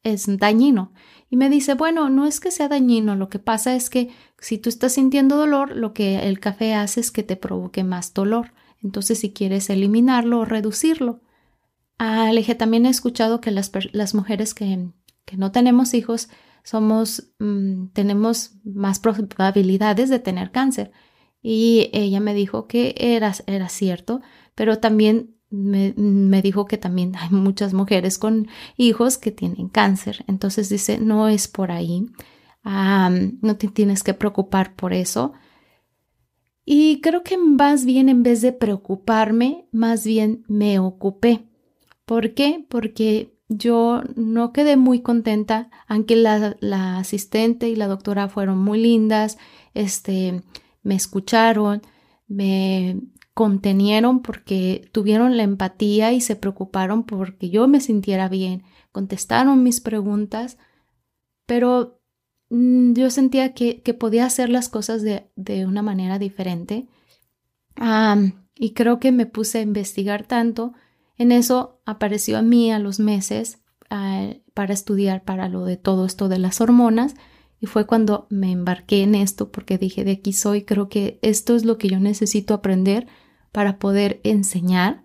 es 0.03 0.25
dañino. 0.37 0.93
Y 1.29 1.37
me 1.37 1.49
dice, 1.49 1.75
bueno, 1.75 2.09
no 2.09 2.25
es 2.25 2.39
que 2.39 2.51
sea 2.51 2.67
dañino, 2.67 3.15
lo 3.15 3.29
que 3.29 3.39
pasa 3.39 3.75
es 3.75 3.89
que 3.89 4.09
si 4.39 4.57
tú 4.57 4.69
estás 4.69 4.93
sintiendo 4.93 5.37
dolor, 5.37 5.75
lo 5.75 5.93
que 5.93 6.27
el 6.27 6.39
café 6.39 6.73
hace 6.73 6.99
es 7.01 7.11
que 7.11 7.23
te 7.23 7.35
provoque 7.35 7.83
más 7.83 8.13
dolor. 8.13 8.53
Entonces, 8.83 9.19
si 9.19 9.31
quieres 9.31 9.69
eliminarlo 9.69 10.39
o 10.41 10.45
reducirlo. 10.45 11.21
Ah, 11.97 12.31
le 12.31 12.41
dije, 12.41 12.55
también 12.55 12.85
he 12.85 12.89
escuchado 12.89 13.41
que 13.41 13.51
las, 13.51 13.71
las 13.93 14.13
mujeres 14.13 14.53
que, 14.53 14.89
que, 15.25 15.37
no 15.37 15.51
tenemos 15.51 15.93
hijos 15.93 16.29
somos, 16.63 17.31
mm, 17.39 17.87
tenemos 17.93 18.55
más 18.63 18.99
probabilidades 18.99 20.09
de 20.09 20.19
tener 20.19 20.51
cáncer. 20.51 20.91
Y 21.41 21.89
ella 21.93 22.19
me 22.19 22.33
dijo 22.33 22.67
que 22.67 22.95
era, 22.97 23.33
era 23.45 23.69
cierto, 23.69 24.21
pero 24.55 24.79
también 24.79 25.35
me, 25.55 26.41
dijo 26.41 26.65
que 26.65 26.77
también 26.77 27.15
hay 27.15 27.29
muchas 27.29 27.73
mujeres 27.73 28.17
con 28.17 28.47
hijos 28.77 29.17
que 29.17 29.31
tienen 29.31 29.69
cáncer. 29.69 30.25
Entonces 30.27 30.69
dice, 30.69 30.99
no 30.99 31.27
es 31.27 31.47
por 31.47 31.71
ahí, 31.71 32.07
no 32.63 33.57
te 33.57 33.67
tienes 33.67 34.03
que 34.03 34.13
preocupar 34.13 34.75
por 34.75 34.93
eso. 34.93 35.33
Y 36.65 36.99
creo 37.01 37.23
que 37.23 37.37
más 37.37 37.85
bien 37.85 38.09
en 38.09 38.23
vez 38.23 38.41
de 38.41 38.51
preocuparme, 38.51 39.67
más 39.71 40.03
bien 40.05 40.43
me 40.47 40.79
ocupé. 40.79 41.45
¿Por 42.05 42.33
qué? 42.33 42.65
Porque 42.69 43.35
yo 43.47 44.01
no 44.15 44.53
quedé 44.53 44.77
muy 44.77 45.01
contenta, 45.01 45.69
aunque 45.87 46.15
la, 46.15 46.55
la 46.59 46.97
asistente 46.97 47.69
y 47.69 47.75
la 47.75 47.87
doctora 47.87 48.27
fueron 48.27 48.57
muy 48.57 48.79
lindas, 48.81 49.37
este, 49.73 50.41
me 50.83 50.95
escucharon, 50.95 51.81
me 52.27 52.99
contenieron 53.35 54.21
porque 54.21 54.89
tuvieron 54.93 55.35
la 55.35 55.43
empatía 55.43 56.13
y 56.13 56.21
se 56.21 56.37
preocuparon 56.37 57.03
porque 57.03 57.49
yo 57.49 57.67
me 57.67 57.81
sintiera 57.81 58.29
bien, 58.29 58.63
contestaron 58.93 59.61
mis 59.61 59.81
preguntas, 59.81 60.57
pero 61.45 61.99
mm, 62.49 62.93
yo 62.93 63.09
sentía 63.09 63.53
que, 63.53 63.81
podía 63.99 64.25
hacer 64.25 64.49
las 64.49 64.69
cosas 64.69 65.01
de, 65.03 65.65
una 65.65 65.81
manera 65.81 66.17
diferente. 66.17 66.87
y 68.57 68.73
creo 68.73 68.99
que 68.99 69.11
me 69.11 69.25
puse 69.25 69.59
a 69.59 69.61
investigar 69.63 70.25
tanto. 70.25 70.73
En 71.17 71.31
eso 71.31 71.81
apareció 71.85 72.37
a 72.37 72.41
mí 72.41 72.71
a 72.71 72.79
los 72.79 72.99
meses 72.99 73.59
para 74.53 74.73
estudiar 74.73 75.23
para 75.23 75.47
lo 75.47 75.65
de 75.65 75.77
todo 75.77 76.05
esto 76.05 76.27
de 76.27 76.39
las 76.39 76.61
hormonas. 76.61 77.15
Y 77.59 77.67
fue 77.67 77.85
cuando 77.85 78.27
me 78.29 78.51
embarqué 78.51 79.03
en 79.03 79.15
esto 79.15 79.51
porque 79.51 79.77
dije, 79.77 80.03
de 80.03 80.11
aquí 80.11 80.33
soy, 80.33 80.63
creo 80.63 80.89
que 80.89 81.19
esto 81.21 81.55
es 81.55 81.63
lo 81.63 81.77
que 81.77 81.87
yo 81.87 81.99
necesito 81.99 82.53
aprender 82.53 83.07
para 83.51 83.79
poder 83.79 84.19
enseñar. 84.23 85.03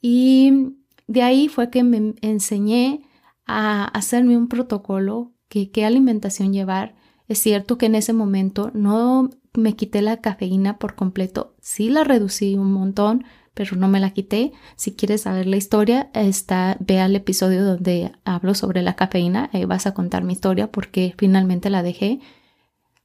Y 0.00 0.76
de 1.06 1.22
ahí 1.22 1.48
fue 1.48 1.70
que 1.70 1.84
me 1.84 2.14
enseñé 2.22 3.02
a 3.46 3.84
hacerme 3.84 4.36
un 4.36 4.48
protocolo, 4.48 5.32
que 5.48 5.70
qué 5.70 5.84
alimentación 5.84 6.52
llevar. 6.52 6.96
Es 7.28 7.38
cierto 7.38 7.76
que 7.78 7.86
en 7.86 7.94
ese 7.94 8.12
momento 8.12 8.70
no 8.74 9.30
me 9.54 9.74
quité 9.74 10.02
la 10.02 10.20
cafeína 10.20 10.78
por 10.78 10.94
completo, 10.94 11.54
sí 11.60 11.88
la 11.88 12.04
reducí 12.04 12.56
un 12.56 12.72
montón, 12.72 13.24
pero 13.56 13.74
no 13.76 13.88
me 13.88 13.98
la 13.98 14.10
quité. 14.10 14.52
Si 14.76 14.94
quieres 14.94 15.22
saber 15.22 15.46
la 15.46 15.56
historia, 15.56 16.10
está, 16.14 16.76
ve 16.78 17.00
al 17.00 17.16
episodio 17.16 17.64
donde 17.64 18.12
hablo 18.24 18.54
sobre 18.54 18.82
la 18.82 18.94
cafeína, 18.94 19.50
ahí 19.52 19.64
vas 19.64 19.88
a 19.88 19.94
contar 19.94 20.22
mi 20.22 20.34
historia 20.34 20.70
porque 20.70 21.14
finalmente 21.18 21.70
la 21.70 21.82
dejé. 21.82 22.20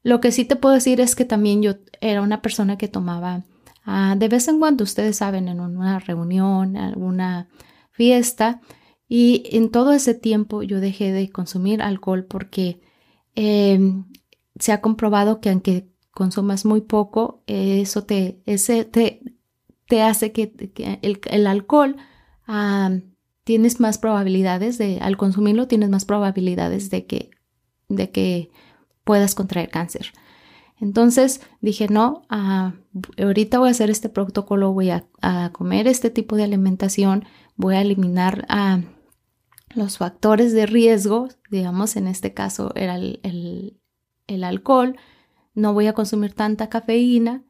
Lo 0.04 0.22
que 0.22 0.32
sí 0.32 0.46
te 0.46 0.56
puedo 0.56 0.76
decir 0.76 1.02
es 1.02 1.16
que 1.16 1.26
también 1.26 1.64
yo 1.64 1.74
era 2.02 2.22
una 2.22 2.44
persona 2.44 2.78
que 2.78 2.88
tomaba 2.88 3.44
Ah, 3.84 4.16
de 4.18 4.28
vez 4.28 4.48
en 4.48 4.60
cuando, 4.60 4.84
ustedes 4.84 5.18
saben, 5.18 5.48
en 5.48 5.60
una 5.60 6.00
reunión, 6.00 6.78
alguna 6.78 7.50
fiesta, 7.92 8.62
y 9.08 9.44
en 9.52 9.72
todo 9.72 9.92
ese 9.94 10.14
tiempo 10.14 10.64
yo 10.64 10.80
dejé 10.80 11.12
de 11.12 11.30
consumir 11.30 11.82
alcohol 11.82 12.26
porque 12.26 12.82
em, 13.36 14.06
se 14.58 14.72
ha 14.72 14.82
comprobado 14.82 15.42
que 15.42 15.50
aunque 15.50 15.90
consumas 16.12 16.66
muy 16.66 16.82
poco, 16.82 17.44
eso 17.48 18.04
te, 18.04 18.42
ese 18.46 18.86
te, 18.86 19.22
te 19.92 20.02
hace 20.02 20.32
que, 20.32 20.54
el, 21.02 21.48
alcohol 21.48 21.98
tienes 23.44 23.82
más 23.82 23.98
probabilidades 23.98 24.78
de, 24.78 25.00
al 25.02 25.18
consumirlo, 25.18 25.68
tienes 25.68 25.90
más 25.90 26.06
probabilidades 26.06 26.90
de 26.90 27.06
que, 27.06 27.32
de 27.90 28.10
que 28.10 28.52
puedas 29.04 29.36
contraer 29.36 29.70
cáncer. 29.70 30.14
Entonces 30.80 31.42
dije, 31.60 31.90
no, 31.90 32.22
ah, 32.30 32.72
ahorita 33.22 33.60
voy 33.60 33.68
a 33.68 33.72
hacer 33.72 33.90
este 33.90 34.08
protocolo, 34.08 34.72
voy 34.72 34.92
a, 34.92 35.04
comer 35.52 35.90
este 35.90 36.10
tipo 36.10 36.38
de 36.38 36.46
alimentación, 36.46 37.26
voy 37.58 37.76
a 37.76 37.82
eliminar 37.82 38.48
los 39.76 39.98
factores 39.98 40.54
de 40.54 40.68
riesgo, 40.68 41.28
digamos, 41.50 41.98
en 41.98 42.08
este 42.08 42.34
caso 42.34 42.72
era 42.76 42.96
el, 42.96 43.78
alcohol, 44.42 44.96
no 45.54 45.74
voy 45.74 45.88
a 45.88 45.94
consumir 45.94 46.34
tanta 46.34 46.70
cafeína 46.70 47.44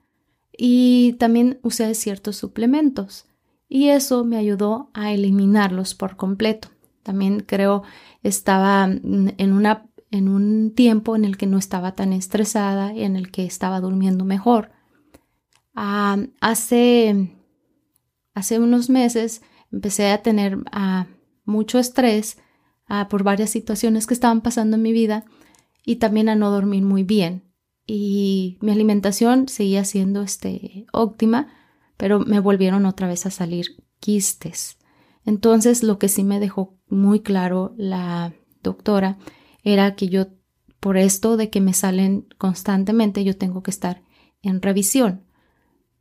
y 0.58 1.14
también 1.14 1.60
usé 1.64 1.94
ciertos 1.96 2.38
suplementos 2.38 3.26
y 3.68 3.90
eso 3.90 4.26
me 4.26 4.38
ayudó 4.38 4.90
a 4.94 5.12
eliminarlos 5.14 5.96
por 5.96 6.18
completo. 6.18 6.70
También 7.04 7.40
creo 7.40 7.84
estaba 8.22 8.86
en 8.86 9.54
una 9.54 9.92
en 10.12 10.28
un 10.28 10.74
tiempo 10.76 11.16
en 11.16 11.26
el 11.26 11.38
que 11.38 11.48
no 11.48 11.58
estaba 11.58 11.96
tan 11.96 12.14
estresada 12.14 12.94
y 12.94 13.04
en 13.04 13.16
el 13.16 13.32
que 13.32 13.46
estaba 13.46 13.80
durmiendo 13.80 14.26
mejor. 14.26 14.72
Ah, 15.74 16.18
hace, 16.42 17.34
hace 18.34 18.60
unos 18.60 18.90
meses 18.90 19.42
empecé 19.72 20.12
a 20.12 20.22
tener 20.22 20.58
ah, 20.74 21.08
mucho 21.46 21.80
estrés 21.80 22.38
ah, 22.88 23.08
por 23.10 23.24
varias 23.24 23.50
situaciones 23.50 24.06
que 24.06 24.14
estaban 24.14 24.42
pasando 24.42 24.76
en 24.76 24.84
mi 24.84 24.92
vida 24.92 25.24
y 25.86 25.96
también 25.96 26.28
a 26.28 26.36
no 26.36 26.52
dormir 26.52 26.84
muy 26.84 27.04
bien. 27.04 27.51
Y 27.94 28.58
mi 28.62 28.72
alimentación 28.72 29.50
seguía 29.50 29.84
siendo 29.84 30.22
este, 30.22 30.86
óptima, 30.94 31.50
pero 31.98 32.22
me 32.22 32.40
volvieron 32.40 32.86
otra 32.86 33.06
vez 33.06 33.26
a 33.26 33.32
salir 33.32 33.84
quistes. 34.00 34.78
Entonces, 35.26 35.84
lo 35.84 36.00
que 36.00 36.08
sí 36.08 36.24
me 36.24 36.40
dejó 36.40 36.80
muy 36.88 37.20
claro 37.20 37.74
la 37.76 38.34
doctora 38.64 39.18
era 39.62 39.96
que 39.96 40.08
yo, 40.08 40.28
por 40.80 40.96
esto 40.96 41.36
de 41.36 41.50
que 41.50 41.60
me 41.60 41.74
salen 41.74 42.30
constantemente, 42.38 43.26
yo 43.26 43.36
tengo 43.36 43.62
que 43.62 43.72
estar 43.72 44.02
en 44.42 44.62
revisión. 44.62 45.26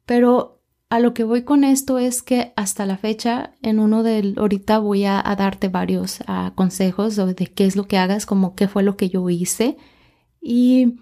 Pero 0.07 0.63
a 0.91 1.01
lo 1.01 1.13
que 1.13 1.25
voy 1.25 1.43
con 1.43 1.65
esto 1.65 1.99
es 1.99 2.23
que 2.23 2.53
hasta 2.55 2.87
la 2.87 2.99
fecha, 2.99 3.55
en 3.63 3.81
uno 3.81 4.05
del, 4.05 4.37
ahorita 4.39 4.79
voy 4.79 5.07
a, 5.07 5.25
darte 5.37 5.67
varios 5.67 6.21
ah, 6.29 6.53
consejos 6.55 7.17
de 7.17 7.35
qué 7.35 7.65
es 7.65 7.75
lo 7.75 7.89
que 7.89 7.99
hagas, 7.99 8.27
como 8.27 8.55
qué 8.55 8.69
fue 8.69 8.85
lo 8.85 8.97
que 8.97 9.09
yo 9.09 9.29
hice. 9.29 9.77
Y 10.41 11.01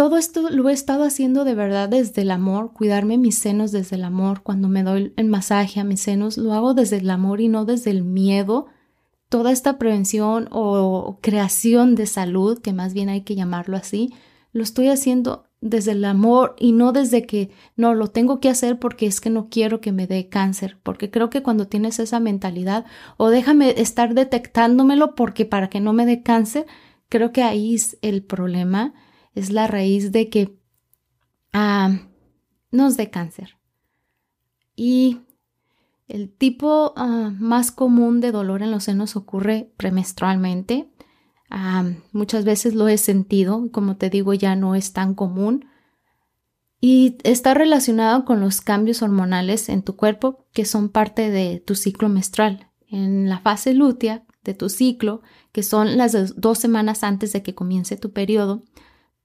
todo 0.00 0.16
esto 0.16 0.48
lo 0.48 0.70
he 0.70 0.72
estado 0.72 1.04
haciendo 1.04 1.44
de 1.44 1.54
verdad 1.54 1.86
desde 1.86 2.22
el 2.22 2.30
amor, 2.30 2.72
cuidarme 2.72 3.18
mis 3.18 3.36
senos 3.36 3.70
desde 3.70 3.96
el 3.96 4.04
amor. 4.04 4.42
Cuando 4.42 4.66
me 4.70 4.82
doy 4.82 5.12
el 5.18 5.26
masaje 5.26 5.78
a 5.78 5.84
mis 5.84 6.00
senos, 6.00 6.38
lo 6.38 6.54
hago 6.54 6.72
desde 6.72 6.96
el 6.96 7.10
amor 7.10 7.42
y 7.42 7.48
no 7.48 7.66
desde 7.66 7.90
el 7.90 8.02
miedo 8.02 8.68
toda 9.28 9.52
esta 9.52 9.76
prevención 9.76 10.48
o 10.52 11.18
creación 11.20 11.96
de 11.96 12.06
salud, 12.06 12.60
que 12.60 12.72
más 12.72 12.94
bien 12.94 13.10
hay 13.10 13.24
que 13.24 13.34
llamarlo 13.34 13.76
así, 13.76 14.14
lo 14.54 14.62
estoy 14.62 14.88
haciendo 14.88 15.44
desde 15.60 15.92
el 15.92 16.06
amor 16.06 16.56
y 16.58 16.72
no 16.72 16.92
desde 16.92 17.26
que 17.26 17.50
no 17.76 17.92
lo 17.92 18.06
tengo 18.06 18.40
que 18.40 18.48
hacer 18.48 18.78
porque 18.78 19.04
es 19.04 19.20
que 19.20 19.28
no 19.28 19.50
quiero 19.50 19.82
que 19.82 19.92
me 19.92 20.06
dé 20.06 20.30
cáncer, 20.30 20.78
porque 20.82 21.10
creo 21.10 21.28
que 21.28 21.42
cuando 21.42 21.66
tienes 21.66 21.98
esa 21.98 22.20
mentalidad 22.20 22.86
o 23.18 23.28
déjame 23.28 23.78
estar 23.78 24.14
detectándomelo 24.14 25.14
porque 25.14 25.44
para 25.44 25.68
que 25.68 25.80
no 25.80 25.92
me 25.92 26.06
dé 26.06 26.22
cáncer, 26.22 26.64
creo 27.10 27.32
que 27.32 27.42
ahí 27.42 27.74
es 27.74 27.98
el 28.00 28.22
problema, 28.22 28.94
es 29.34 29.50
la 29.50 29.66
raíz 29.66 30.12
de 30.12 30.28
que 30.28 30.56
ah, 31.52 31.98
nos 32.70 32.96
dé 32.96 33.10
cáncer. 33.10 33.56
Y 34.76 35.20
el 36.08 36.30
tipo 36.30 36.92
ah, 36.96 37.32
más 37.38 37.70
común 37.70 38.20
de 38.20 38.32
dolor 38.32 38.62
en 38.62 38.70
los 38.70 38.84
senos 38.84 39.16
ocurre 39.16 39.72
premenstrualmente. 39.76 40.90
Ah, 41.50 41.84
muchas 42.12 42.44
veces 42.44 42.74
lo 42.74 42.88
he 42.88 42.98
sentido, 42.98 43.70
como 43.72 43.96
te 43.96 44.10
digo, 44.10 44.34
ya 44.34 44.56
no 44.56 44.74
es 44.74 44.92
tan 44.92 45.14
común. 45.14 45.66
Y 46.80 47.18
está 47.24 47.52
relacionado 47.52 48.24
con 48.24 48.40
los 48.40 48.60
cambios 48.60 49.02
hormonales 49.02 49.68
en 49.68 49.82
tu 49.82 49.96
cuerpo 49.96 50.46
que 50.52 50.64
son 50.64 50.88
parte 50.88 51.30
de 51.30 51.60
tu 51.60 51.74
ciclo 51.74 52.08
menstrual. 52.08 52.70
En 52.88 53.28
la 53.28 53.38
fase 53.38 53.74
lútea 53.74 54.24
de 54.44 54.54
tu 54.54 54.68
ciclo, 54.68 55.20
que 55.52 55.62
son 55.62 55.96
las 55.96 56.40
dos 56.40 56.58
semanas 56.58 57.04
antes 57.04 57.32
de 57.32 57.42
que 57.42 57.54
comience 57.54 57.96
tu 57.96 58.12
periodo, 58.12 58.62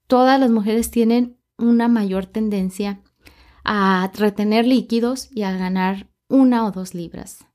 todas 0.07 0.39
las 0.39 0.51
mujeres 0.51 0.91
tienen 0.91 1.37
una 1.57 1.87
mayor 1.87 2.25
tendencia 2.25 3.01
a 3.63 4.11
retener 4.13 4.65
líquidos 4.65 5.29
y 5.31 5.43
a 5.43 5.57
ganar 5.57 6.09
una 6.27 6.65
o 6.65 6.71
dos 6.71 6.93
libras. 6.93 7.45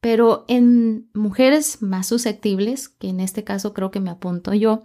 Pero 0.00 0.44
en 0.48 1.10
mujeres 1.14 1.82
más 1.82 2.06
susceptibles, 2.06 2.88
que 2.88 3.08
en 3.08 3.20
este 3.20 3.44
caso 3.44 3.74
creo 3.74 3.90
que 3.90 4.00
me 4.00 4.10
apunto 4.10 4.54
yo, 4.54 4.82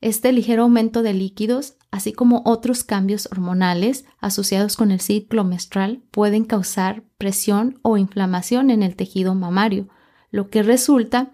este 0.00 0.32
ligero 0.32 0.62
aumento 0.62 1.02
de 1.02 1.14
líquidos 1.14 1.76
así 1.94 2.12
como 2.12 2.42
otros 2.44 2.82
cambios 2.82 3.28
hormonales 3.30 4.04
asociados 4.18 4.76
con 4.76 4.90
el 4.90 5.00
ciclo 5.00 5.44
menstrual, 5.44 6.02
pueden 6.10 6.44
causar 6.44 7.04
presión 7.18 7.78
o 7.82 7.96
inflamación 7.96 8.70
en 8.70 8.82
el 8.82 8.96
tejido 8.96 9.36
mamario, 9.36 9.88
lo 10.32 10.50
que 10.50 10.64
resulta 10.64 11.30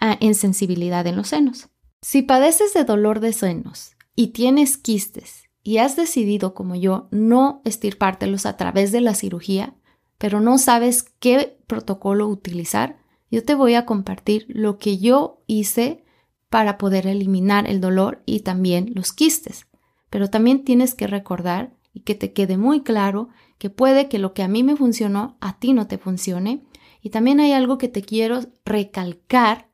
ah, 0.00 0.18
en 0.20 0.34
sensibilidad 0.34 1.06
en 1.06 1.16
los 1.16 1.28
senos. 1.28 1.70
Si 2.02 2.20
padeces 2.20 2.74
de 2.74 2.84
dolor 2.84 3.20
de 3.20 3.32
senos 3.32 3.96
y 4.14 4.28
tienes 4.28 4.76
quistes 4.76 5.48
y 5.62 5.78
has 5.78 5.96
decidido, 5.96 6.54
como 6.54 6.74
yo, 6.74 7.08
no 7.10 7.62
estirpártelos 7.64 8.46
a 8.46 8.56
través 8.56 8.92
de 8.92 9.00
la 9.00 9.14
cirugía, 9.14 9.74
pero 10.18 10.40
no 10.40 10.58
sabes 10.58 11.02
qué 11.20 11.58
protocolo 11.66 12.28
utilizar, 12.28 12.98
yo 13.30 13.44
te 13.44 13.54
voy 13.54 13.74
a 13.74 13.86
compartir 13.86 14.44
lo 14.48 14.78
que 14.78 14.98
yo 14.98 15.42
hice 15.46 16.04
para 16.50 16.76
poder 16.76 17.06
eliminar 17.06 17.66
el 17.66 17.80
dolor 17.80 18.22
y 18.26 18.40
también 18.40 18.92
los 18.94 19.12
quistes. 19.12 19.66
Pero 20.10 20.28
también 20.28 20.64
tienes 20.64 20.94
que 20.94 21.06
recordar 21.06 21.74
y 21.94 22.00
que 22.00 22.14
te 22.14 22.34
quede 22.34 22.58
muy 22.58 22.82
claro 22.82 23.30
que 23.56 23.70
puede 23.70 24.08
que 24.08 24.18
lo 24.18 24.34
que 24.34 24.42
a 24.42 24.48
mí 24.48 24.62
me 24.62 24.76
funcionó, 24.76 25.38
a 25.40 25.58
ti 25.58 25.72
no 25.72 25.86
te 25.86 25.96
funcione. 25.96 26.62
Y 27.00 27.08
también 27.08 27.40
hay 27.40 27.52
algo 27.52 27.78
que 27.78 27.88
te 27.88 28.02
quiero 28.02 28.40
recalcar, 28.66 29.70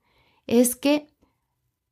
es 0.47 0.76
que 0.76 1.09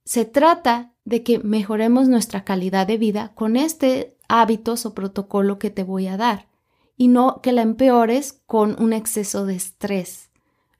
se 0.04 0.24
trata 0.24 0.94
de 1.06 1.22
que 1.22 1.38
mejoremos 1.38 2.08
nuestra 2.08 2.44
calidad 2.44 2.86
de 2.86 2.98
vida 2.98 3.32
con 3.34 3.56
este 3.56 4.16
hábitos 4.28 4.84
o 4.84 4.92
protocolo 4.92 5.58
que 5.58 5.70
te 5.70 5.84
voy 5.84 6.08
a 6.08 6.16
dar 6.16 6.48
y 6.96 7.08
no 7.08 7.40
que 7.42 7.52
la 7.52 7.62
empeores 7.62 8.42
con 8.46 8.76
un 8.82 8.92
exceso 8.92 9.46
de 9.46 9.54
estrés. 9.54 10.30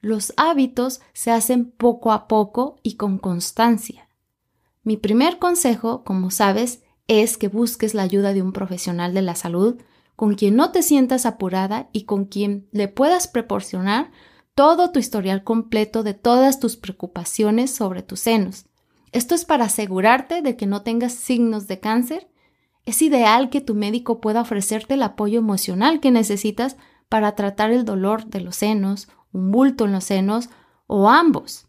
Los 0.01 0.35
hábitos 0.37 1.01
se 1.13 1.31
hacen 1.31 1.71
poco 1.71 2.13
a 2.13 2.27
poco 2.27 2.77
y 2.83 2.97
con 2.97 3.19
constancia. 3.19 4.09
Mi 4.83 4.97
primer 4.97 5.39
consejo, 5.39 6.03
como 6.05 6.31
sabes, 6.31 6.83
es 7.07 7.39
que 7.39 7.49
busques 7.49 7.95
la 7.95 8.03
ayuda 8.03 8.33
de 8.33 8.43
un 8.43 8.53
profesional 8.53 9.15
de 9.15 9.23
la 9.23 9.37
salud 9.37 9.77
con 10.17 10.35
quien 10.35 10.57
no 10.57 10.73
te 10.73 10.83
sientas 10.83 11.25
apurada 11.25 11.89
y 11.93 12.03
con 12.03 12.25
quien 12.25 12.69
le 12.73 12.89
puedas 12.89 13.29
proporcionar 13.29 14.11
todo 14.57 14.91
tu 14.91 14.99
historial 14.99 15.45
completo 15.45 16.03
de 16.03 16.15
todas 16.15 16.59
tus 16.59 16.77
preocupaciones 16.77 17.71
sobre 17.71 18.03
tus 18.03 18.21
senos. 18.21 18.65
Esto 19.17 19.35
es 19.35 19.47
para 19.47 19.65
asegurarte 19.65 20.43
de 20.43 20.59
que 20.59 20.67
no 20.67 20.83
tengas 20.83 21.15
signos 21.15 21.67
de 21.67 21.81
cáncer. 21.81 22.29
Es 22.85 23.01
ideal 23.01 23.49
que 23.49 23.63
tu 23.63 23.75
médico 23.75 24.21
pueda 24.21 24.43
ofrecerte 24.43 24.93
el 24.93 25.03
apoyo 25.03 25.39
emocional 25.39 26.01
que 26.01 26.11
necesitas 26.11 26.77
para 27.09 27.35
tratar 27.35 27.71
el 27.71 27.87
dolor 27.87 28.27
de 28.27 28.43
los 28.43 28.57
senos, 28.57 29.09
un 29.33 29.53
bulto 29.53 29.87
en 29.87 29.93
los 29.93 30.05
senos 30.05 30.51
o 30.87 31.09
ambos. 31.09 31.67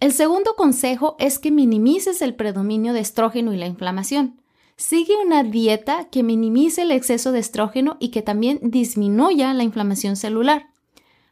El 0.00 0.12
segundo 0.12 0.56
consejo 0.56 1.14
es 1.20 1.38
que 1.38 1.52
minimices 1.52 2.20
el 2.20 2.34
predominio 2.34 2.94
de 2.94 2.98
estrógeno 2.98 3.52
y 3.52 3.58
la 3.58 3.66
inflamación. 3.66 4.42
Sigue 4.76 5.14
una 5.24 5.44
dieta 5.44 6.08
que 6.10 6.24
minimice 6.24 6.82
el 6.82 6.90
exceso 6.90 7.30
de 7.30 7.38
estrógeno 7.38 7.96
y 8.00 8.08
que 8.08 8.22
también 8.22 8.58
disminuya 8.60 9.54
la 9.54 9.62
inflamación 9.62 10.16
celular. 10.16 10.66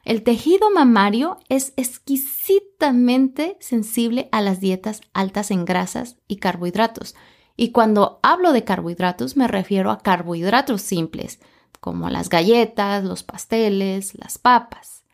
El 0.05 0.23
tejido 0.23 0.71
mamario 0.71 1.39
es 1.49 1.73
exquisitamente 1.77 3.57
sensible 3.61 4.29
a 4.33 4.43
las 4.43 4.61
dietas 4.61 5.01
altas 5.15 5.51
en 5.51 5.65
grasas 5.65 6.17
y 6.29 6.37
carbohidratos. 6.37 7.15
Y 7.57 7.73
cuando 7.73 8.21
hablo 8.23 8.53
de 8.53 8.65
carbohidratos 8.65 9.37
me 9.37 9.49
refiero 9.49 9.91
a 9.91 10.01
carbohidratos 10.01 10.83
simples, 10.83 11.41
como 11.81 12.11
las 12.11 12.29
galletas, 12.29 13.05
los 13.05 13.23
pasteles, 13.23 14.15
las 14.19 14.37
papas, 14.37 15.05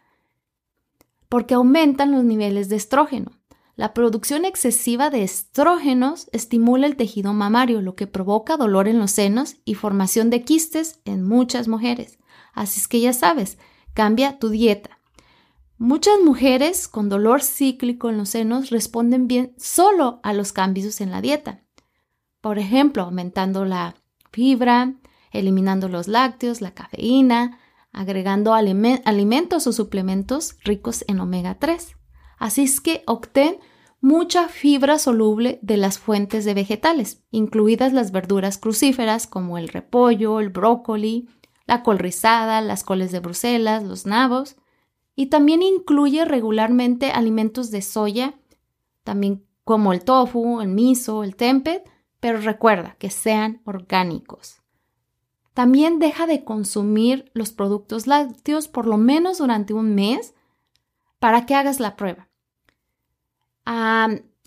porque 1.28 1.54
aumentan 1.54 2.10
los 2.10 2.24
niveles 2.24 2.68
de 2.68 2.76
estrógeno. 2.76 3.32
La 3.76 3.94
producción 3.94 4.44
excesiva 4.44 5.08
de 5.08 5.22
estrógenos 5.22 6.28
estimula 6.32 6.86
el 6.86 6.96
tejido 6.96 7.32
mamario, 7.32 7.80
lo 7.80 7.94
que 7.94 8.06
provoca 8.06 8.56
dolor 8.56 8.88
en 8.88 8.98
los 8.98 9.12
senos 9.12 9.56
y 9.64 9.74
formación 9.74 10.30
de 10.30 10.42
quistes 10.42 11.00
en 11.04 11.22
muchas 11.22 11.68
mujeres. 11.68 12.18
Así 12.52 12.80
es 12.80 12.88
que 12.88 13.00
ya 13.00 13.12
sabes, 13.12 13.56
cambia 13.94 14.38
tu 14.38 14.48
dieta. 14.48 14.98
Muchas 15.78 16.20
mujeres 16.22 16.88
con 16.88 17.08
dolor 17.08 17.42
cíclico 17.42 18.10
en 18.10 18.18
los 18.18 18.30
senos 18.30 18.70
responden 18.70 19.28
bien 19.28 19.54
solo 19.56 20.20
a 20.22 20.32
los 20.32 20.52
cambios 20.52 21.00
en 21.00 21.10
la 21.10 21.20
dieta. 21.22 21.62
Por 22.40 22.58
ejemplo, 22.58 23.02
aumentando 23.02 23.64
la 23.64 23.96
fibra, 24.30 24.94
eliminando 25.32 25.88
los 25.88 26.06
lácteos, 26.06 26.60
la 26.60 26.72
cafeína, 26.72 27.58
agregando 27.92 28.54
alimentos 28.54 29.66
o 29.66 29.72
suplementos 29.72 30.56
ricos 30.64 31.04
en 31.08 31.20
omega 31.20 31.58
3. 31.58 31.96
Así 32.38 32.62
es 32.62 32.80
que 32.80 33.02
obtén 33.06 33.58
mucha 34.00 34.48
fibra 34.48 34.98
soluble 34.98 35.58
de 35.62 35.76
las 35.76 35.98
fuentes 35.98 36.44
de 36.44 36.54
vegetales, 36.54 37.22
incluidas 37.30 37.92
las 37.92 38.12
verduras 38.12 38.58
crucíferas 38.58 39.26
como 39.26 39.58
el 39.58 39.68
repollo, 39.68 40.40
el 40.40 40.48
brócoli, 40.48 41.28
la 41.70 41.84
col 41.84 42.00
rizada, 42.00 42.60
las 42.60 42.82
coles 42.82 43.12
de 43.12 43.20
Bruselas, 43.20 43.84
los 43.84 44.04
nabos, 44.04 44.56
y 45.14 45.26
también 45.26 45.62
incluye 45.62 46.24
regularmente 46.24 47.12
alimentos 47.12 47.70
de 47.70 47.80
soya, 47.80 48.34
también 49.04 49.46
como 49.62 49.92
el 49.92 50.02
tofu, 50.02 50.60
el 50.60 50.68
miso, 50.68 51.22
el 51.22 51.36
tempeh, 51.36 51.84
pero 52.18 52.40
recuerda 52.40 52.96
que 52.98 53.08
sean 53.08 53.62
orgánicos. 53.64 54.62
También 55.54 56.00
deja 56.00 56.26
de 56.26 56.42
consumir 56.42 57.30
los 57.34 57.52
productos 57.52 58.08
lácteos 58.08 58.66
por 58.66 58.86
lo 58.86 58.96
menos 58.96 59.38
durante 59.38 59.72
un 59.72 59.94
mes 59.94 60.34
para 61.20 61.46
que 61.46 61.54
hagas 61.54 61.78
la 61.78 61.94
prueba 61.94 62.28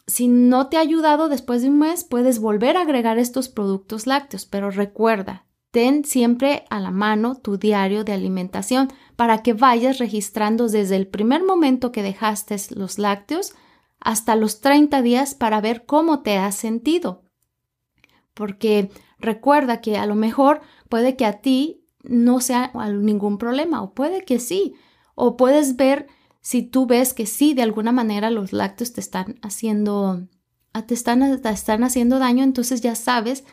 si 0.07 0.27
no 0.27 0.67
te 0.67 0.77
ha 0.77 0.81
ayudado 0.81 1.29
después 1.29 1.61
de 1.61 1.69
un 1.69 1.79
mes, 1.79 2.03
puedes 2.03 2.39
volver 2.39 2.77
a 2.77 2.81
agregar 2.81 3.17
estos 3.17 3.49
productos 3.49 4.05
lácteos, 4.05 4.45
pero 4.45 4.69
recuerda, 4.69 5.42
ten 5.73 6.05
siempre 6.05 6.65
a 6.69 6.79
la 6.79 6.91
mano 6.91 7.33
tu 7.33 7.57
diario 7.57 8.03
de 8.03 8.13
alimentación 8.13 8.89
para 9.15 9.41
que 9.41 9.53
vayas 9.53 9.97
registrando 9.97 10.69
desde 10.69 10.95
el 10.95 11.07
primer 11.07 11.43
momento 11.43 11.91
que 11.91 12.03
dejaste 12.03 12.55
los 12.75 12.99
lácteos 12.99 13.55
hasta 13.99 14.35
los 14.35 14.61
30 14.61 15.01
días 15.01 15.33
para 15.33 15.61
ver 15.61 15.87
cómo 15.87 16.21
te 16.21 16.37
has 16.37 16.53
sentido. 16.53 17.23
Porque 18.35 18.91
recuerda 19.17 19.81
que 19.81 19.97
a 19.97 20.05
lo 20.05 20.13
mejor 20.13 20.61
puede 20.89 21.15
que 21.15 21.25
a 21.25 21.41
ti 21.41 21.87
no 22.03 22.39
sea 22.39 22.71
ningún 22.91 23.39
problema 23.39 23.81
o 23.81 23.95
puede 23.95 24.25
que 24.25 24.37
sí, 24.37 24.75
o 25.15 25.37
puedes 25.37 25.75
ver 25.75 26.05
si 26.39 26.61
tú 26.61 26.85
ves 26.85 27.15
que 27.15 27.25
sí, 27.25 27.55
de 27.55 27.63
alguna 27.63 27.91
manera 27.91 28.29
los 28.29 28.53
lácteos 28.53 28.93
te 28.93 29.01
están 29.01 29.39
haciendo, 29.41 30.27
te 30.85 30.93
están, 30.93 31.23
están 31.23 31.83
haciendo 31.83 32.19
daño, 32.19 32.43
entonces 32.43 32.81
ya 32.81 32.93
sabes, 32.93 33.43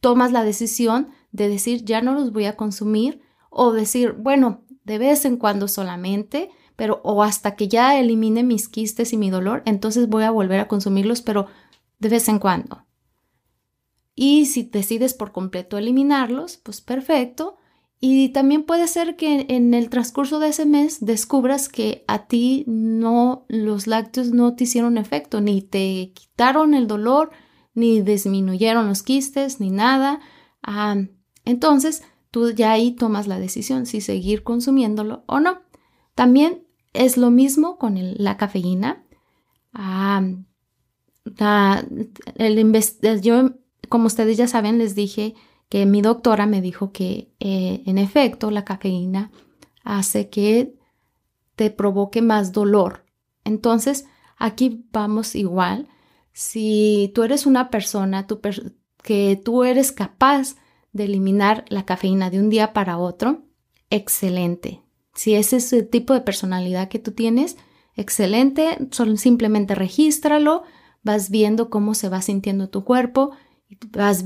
tomas 0.00 0.32
la 0.32 0.42
decisión 0.42 1.08
de 1.34 1.48
decir 1.48 1.84
ya 1.84 2.00
no 2.00 2.14
los 2.14 2.32
voy 2.32 2.44
a 2.44 2.56
consumir 2.56 3.20
o 3.50 3.72
decir, 3.72 4.12
bueno, 4.12 4.62
de 4.84 4.98
vez 4.98 5.24
en 5.24 5.36
cuando 5.36 5.66
solamente, 5.66 6.48
pero 6.76 7.00
o 7.04 7.22
hasta 7.22 7.56
que 7.56 7.66
ya 7.68 7.98
elimine 7.98 8.44
mis 8.44 8.68
quistes 8.68 9.12
y 9.12 9.16
mi 9.16 9.30
dolor, 9.30 9.62
entonces 9.66 10.08
voy 10.08 10.22
a 10.22 10.30
volver 10.30 10.60
a 10.60 10.68
consumirlos, 10.68 11.22
pero 11.22 11.48
de 11.98 12.08
vez 12.08 12.28
en 12.28 12.38
cuando. 12.38 12.86
Y 14.14 14.46
si 14.46 14.62
decides 14.62 15.12
por 15.12 15.32
completo 15.32 15.76
eliminarlos, 15.76 16.56
pues 16.58 16.80
perfecto. 16.80 17.56
Y 17.98 18.28
también 18.28 18.62
puede 18.62 18.86
ser 18.86 19.16
que 19.16 19.46
en 19.48 19.74
el 19.74 19.88
transcurso 19.88 20.38
de 20.38 20.48
ese 20.48 20.66
mes 20.66 21.04
descubras 21.04 21.68
que 21.68 22.04
a 22.06 22.26
ti 22.26 22.64
no, 22.68 23.44
los 23.48 23.88
lácteos 23.88 24.30
no 24.30 24.54
te 24.54 24.64
hicieron 24.64 24.98
efecto, 24.98 25.40
ni 25.40 25.62
te 25.62 26.12
quitaron 26.14 26.74
el 26.74 26.86
dolor, 26.86 27.30
ni 27.74 28.02
disminuyeron 28.02 28.86
los 28.86 29.02
quistes, 29.02 29.58
ni 29.58 29.70
nada. 29.70 30.20
Entonces, 31.44 32.02
tú 32.30 32.50
ya 32.50 32.72
ahí 32.72 32.92
tomas 32.92 33.26
la 33.26 33.38
decisión 33.38 33.86
si 33.86 34.00
seguir 34.00 34.42
consumiéndolo 34.42 35.24
o 35.26 35.40
no. 35.40 35.60
También 36.14 36.64
es 36.92 37.16
lo 37.16 37.30
mismo 37.30 37.78
con 37.78 37.96
la 37.98 38.36
cafeína. 38.36 39.04
Ah, 39.72 40.22
yo, 43.22 43.50
como 43.88 44.06
ustedes 44.06 44.36
ya 44.36 44.48
saben, 44.48 44.78
les 44.78 44.94
dije 44.94 45.34
que 45.68 45.86
mi 45.86 46.02
doctora 46.02 46.46
me 46.46 46.60
dijo 46.60 46.92
que 46.92 47.32
eh, 47.40 47.82
en 47.86 47.98
efecto 47.98 48.50
la 48.50 48.64
cafeína 48.64 49.30
hace 49.82 50.30
que 50.30 50.74
te 51.56 51.70
provoque 51.70 52.22
más 52.22 52.52
dolor. 52.52 53.04
Entonces, 53.44 54.06
aquí 54.38 54.86
vamos 54.92 55.34
igual. 55.34 55.88
Si 56.32 57.12
tú 57.14 57.22
eres 57.22 57.46
una 57.46 57.70
persona 57.70 58.26
que 59.02 59.40
tú 59.44 59.64
eres 59.64 59.92
capaz 59.92 60.56
de 60.94 61.04
eliminar 61.04 61.66
la 61.68 61.84
cafeína 61.84 62.30
de 62.30 62.38
un 62.38 62.48
día 62.48 62.72
para 62.72 62.96
otro, 62.96 63.42
excelente. 63.90 64.80
Si 65.12 65.34
ese 65.34 65.56
es 65.56 65.72
el 65.72 65.88
tipo 65.88 66.14
de 66.14 66.22
personalidad 66.22 66.88
que 66.88 66.98
tú 66.98 67.12
tienes, 67.12 67.56
excelente. 67.94 68.78
Solo 68.92 69.16
simplemente 69.16 69.74
regístralo, 69.74 70.62
vas 71.02 71.30
viendo 71.30 71.68
cómo 71.68 71.94
se 71.94 72.08
va 72.08 72.22
sintiendo 72.22 72.70
tu 72.70 72.84
cuerpo, 72.84 73.32
vas 73.90 74.24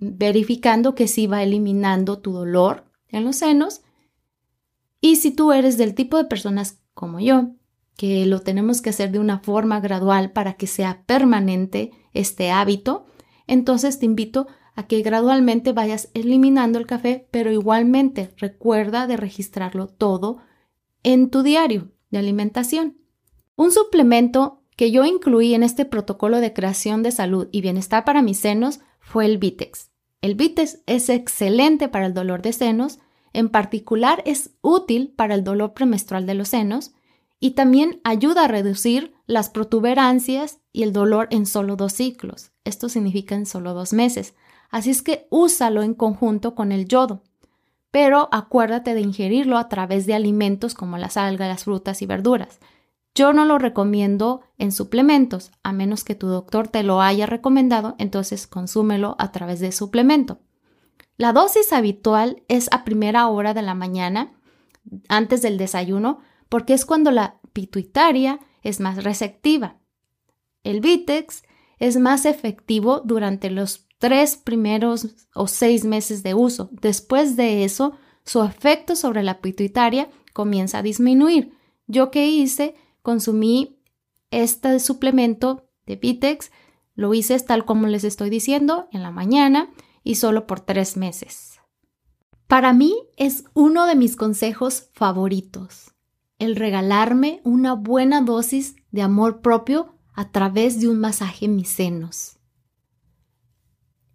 verificando 0.00 0.94
que 0.94 1.08
sí 1.08 1.26
va 1.26 1.42
eliminando 1.42 2.18
tu 2.18 2.32
dolor 2.32 2.90
en 3.08 3.24
los 3.24 3.36
senos. 3.36 3.82
Y 5.00 5.16
si 5.16 5.30
tú 5.30 5.52
eres 5.52 5.76
del 5.76 5.94
tipo 5.94 6.16
de 6.16 6.24
personas 6.24 6.80
como 6.94 7.20
yo, 7.20 7.50
que 7.96 8.24
lo 8.26 8.40
tenemos 8.40 8.80
que 8.80 8.90
hacer 8.90 9.10
de 9.12 9.18
una 9.18 9.40
forma 9.40 9.80
gradual 9.80 10.32
para 10.32 10.54
que 10.54 10.66
sea 10.66 11.02
permanente 11.04 11.90
este 12.12 12.50
hábito, 12.50 13.06
entonces 13.46 13.98
te 13.98 14.06
invito 14.06 14.46
a 14.78 14.86
que 14.86 15.02
gradualmente 15.02 15.72
vayas 15.72 16.08
eliminando 16.14 16.78
el 16.78 16.86
café, 16.86 17.26
pero 17.32 17.50
igualmente 17.50 18.32
recuerda 18.36 19.08
de 19.08 19.16
registrarlo 19.16 19.88
todo 19.88 20.38
en 21.02 21.30
tu 21.30 21.42
diario 21.42 21.90
de 22.10 22.18
alimentación. 22.18 22.96
Un 23.56 23.72
suplemento 23.72 24.62
que 24.76 24.92
yo 24.92 25.04
incluí 25.04 25.52
en 25.52 25.64
este 25.64 25.84
protocolo 25.84 26.38
de 26.38 26.52
creación 26.52 27.02
de 27.02 27.10
salud 27.10 27.48
y 27.50 27.60
bienestar 27.60 28.04
para 28.04 28.22
mis 28.22 28.38
senos 28.38 28.78
fue 29.00 29.24
el 29.26 29.38
Vitex. 29.38 29.90
El 30.22 30.36
Vitex 30.36 30.78
es 30.86 31.08
excelente 31.08 31.88
para 31.88 32.06
el 32.06 32.14
dolor 32.14 32.40
de 32.40 32.52
senos, 32.52 33.00
en 33.32 33.48
particular 33.48 34.22
es 34.26 34.52
útil 34.60 35.12
para 35.16 35.34
el 35.34 35.42
dolor 35.42 35.74
premenstrual 35.74 36.24
de 36.24 36.34
los 36.34 36.50
senos 36.50 36.92
y 37.40 37.50
también 37.52 38.00
ayuda 38.04 38.44
a 38.44 38.48
reducir 38.48 39.12
las 39.26 39.50
protuberancias 39.50 40.60
y 40.72 40.84
el 40.84 40.92
dolor 40.92 41.26
en 41.32 41.46
solo 41.46 41.74
dos 41.74 41.94
ciclos. 41.94 42.52
Esto 42.62 42.88
significa 42.88 43.34
en 43.34 43.44
solo 43.44 43.74
dos 43.74 43.92
meses. 43.92 44.36
Así 44.68 44.90
es 44.90 45.02
que 45.02 45.26
úsalo 45.30 45.82
en 45.82 45.94
conjunto 45.94 46.54
con 46.54 46.72
el 46.72 46.86
yodo. 46.86 47.22
Pero 47.90 48.28
acuérdate 48.32 48.94
de 48.94 49.00
ingerirlo 49.00 49.56
a 49.56 49.68
través 49.68 50.06
de 50.06 50.14
alimentos 50.14 50.74
como 50.74 50.98
las 50.98 51.16
algas, 51.16 51.48
las 51.48 51.64
frutas 51.64 52.02
y 52.02 52.06
verduras. 52.06 52.60
Yo 53.14 53.32
no 53.32 53.44
lo 53.44 53.58
recomiendo 53.58 54.42
en 54.58 54.70
suplementos, 54.70 55.50
a 55.62 55.72
menos 55.72 56.04
que 56.04 56.14
tu 56.14 56.28
doctor 56.28 56.68
te 56.68 56.82
lo 56.82 57.00
haya 57.00 57.26
recomendado, 57.26 57.96
entonces 57.98 58.46
consúmelo 58.46 59.16
a 59.18 59.32
través 59.32 59.58
de 59.60 59.72
suplemento. 59.72 60.38
La 61.16 61.32
dosis 61.32 61.72
habitual 61.72 62.44
es 62.46 62.68
a 62.70 62.84
primera 62.84 63.26
hora 63.26 63.54
de 63.54 63.62
la 63.62 63.74
mañana, 63.74 64.34
antes 65.08 65.42
del 65.42 65.58
desayuno, 65.58 66.20
porque 66.48 66.74
es 66.74 66.84
cuando 66.84 67.10
la 67.10 67.40
pituitaria 67.52 68.38
es 68.62 68.78
más 68.78 69.02
receptiva. 69.02 69.78
El 70.62 70.80
Vitex 70.80 71.42
es 71.78 71.96
más 71.96 72.24
efectivo 72.24 73.00
durante 73.04 73.50
los 73.50 73.87
tres 73.98 74.36
primeros 74.36 75.08
o 75.34 75.46
seis 75.46 75.84
meses 75.84 76.22
de 76.22 76.34
uso. 76.34 76.70
Después 76.80 77.36
de 77.36 77.64
eso, 77.64 77.92
su 78.24 78.42
efecto 78.42 78.96
sobre 78.96 79.22
la 79.22 79.40
pituitaria 79.40 80.08
comienza 80.32 80.78
a 80.78 80.82
disminuir. 80.82 81.52
Yo 81.86 82.10
que 82.10 82.28
hice, 82.28 82.76
consumí 83.02 83.80
este 84.30 84.78
suplemento 84.80 85.68
de 85.86 85.96
Vitex, 85.96 86.50
lo 86.94 87.14
hice 87.14 87.38
tal 87.40 87.64
como 87.64 87.86
les 87.86 88.04
estoy 88.04 88.30
diciendo, 88.30 88.88
en 88.92 89.02
la 89.02 89.10
mañana 89.10 89.70
y 90.02 90.16
solo 90.16 90.46
por 90.46 90.60
tres 90.60 90.96
meses. 90.96 91.60
Para 92.46 92.72
mí 92.72 92.94
es 93.16 93.44
uno 93.54 93.86
de 93.86 93.94
mis 93.94 94.16
consejos 94.16 94.90
favoritos, 94.94 95.92
el 96.38 96.56
regalarme 96.56 97.40
una 97.44 97.74
buena 97.74 98.22
dosis 98.22 98.76
de 98.90 99.02
amor 99.02 99.40
propio 99.40 99.94
a 100.14 100.30
través 100.30 100.80
de 100.80 100.88
un 100.88 100.98
masaje 100.98 101.46
en 101.46 101.56
mis 101.56 101.68
senos 101.68 102.37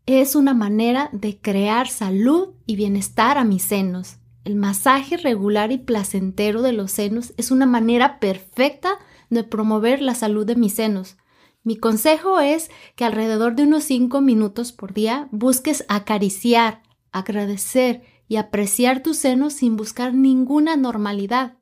es 0.06 0.36
una 0.36 0.54
manera 0.54 1.10
de 1.14 1.40
crear 1.40 1.88
salud 1.88 2.50
y 2.66 2.76
bienestar 2.76 3.38
a 3.38 3.44
mis 3.44 3.64
senos. 3.64 4.18
El 4.44 4.56
masaje 4.56 5.16
regular 5.16 5.72
y 5.72 5.78
placentero 5.78 6.62
de 6.62 6.74
los 6.74 6.92
senos 6.92 7.34
es 7.38 7.52
una 7.52 7.66
manera 7.66 8.20
perfecta 8.20 9.00
de 9.30 9.44
promover 9.44 10.02
la 10.02 10.16
salud 10.16 10.46
de 10.46 10.56
mis 10.56 10.74
senos. 10.74 11.18
Mi 11.64 11.78
consejo 11.78 12.42
es 12.42 12.70
que 12.96 13.06
alrededor 13.06 13.56
de 13.56 13.64
unos 13.64 13.86
5 13.86 14.20
minutos 14.20 14.74
por 14.74 14.94
día 14.94 15.30
busques 15.32 15.86
acariciar, 15.88 16.84
agradecer 17.14 18.02
y 18.28 18.36
apreciar 18.36 19.02
tus 19.02 19.18
senos 19.18 19.54
sin 19.54 19.78
buscar 19.78 20.14
ninguna 20.14 20.76
normalidad. 20.76 21.58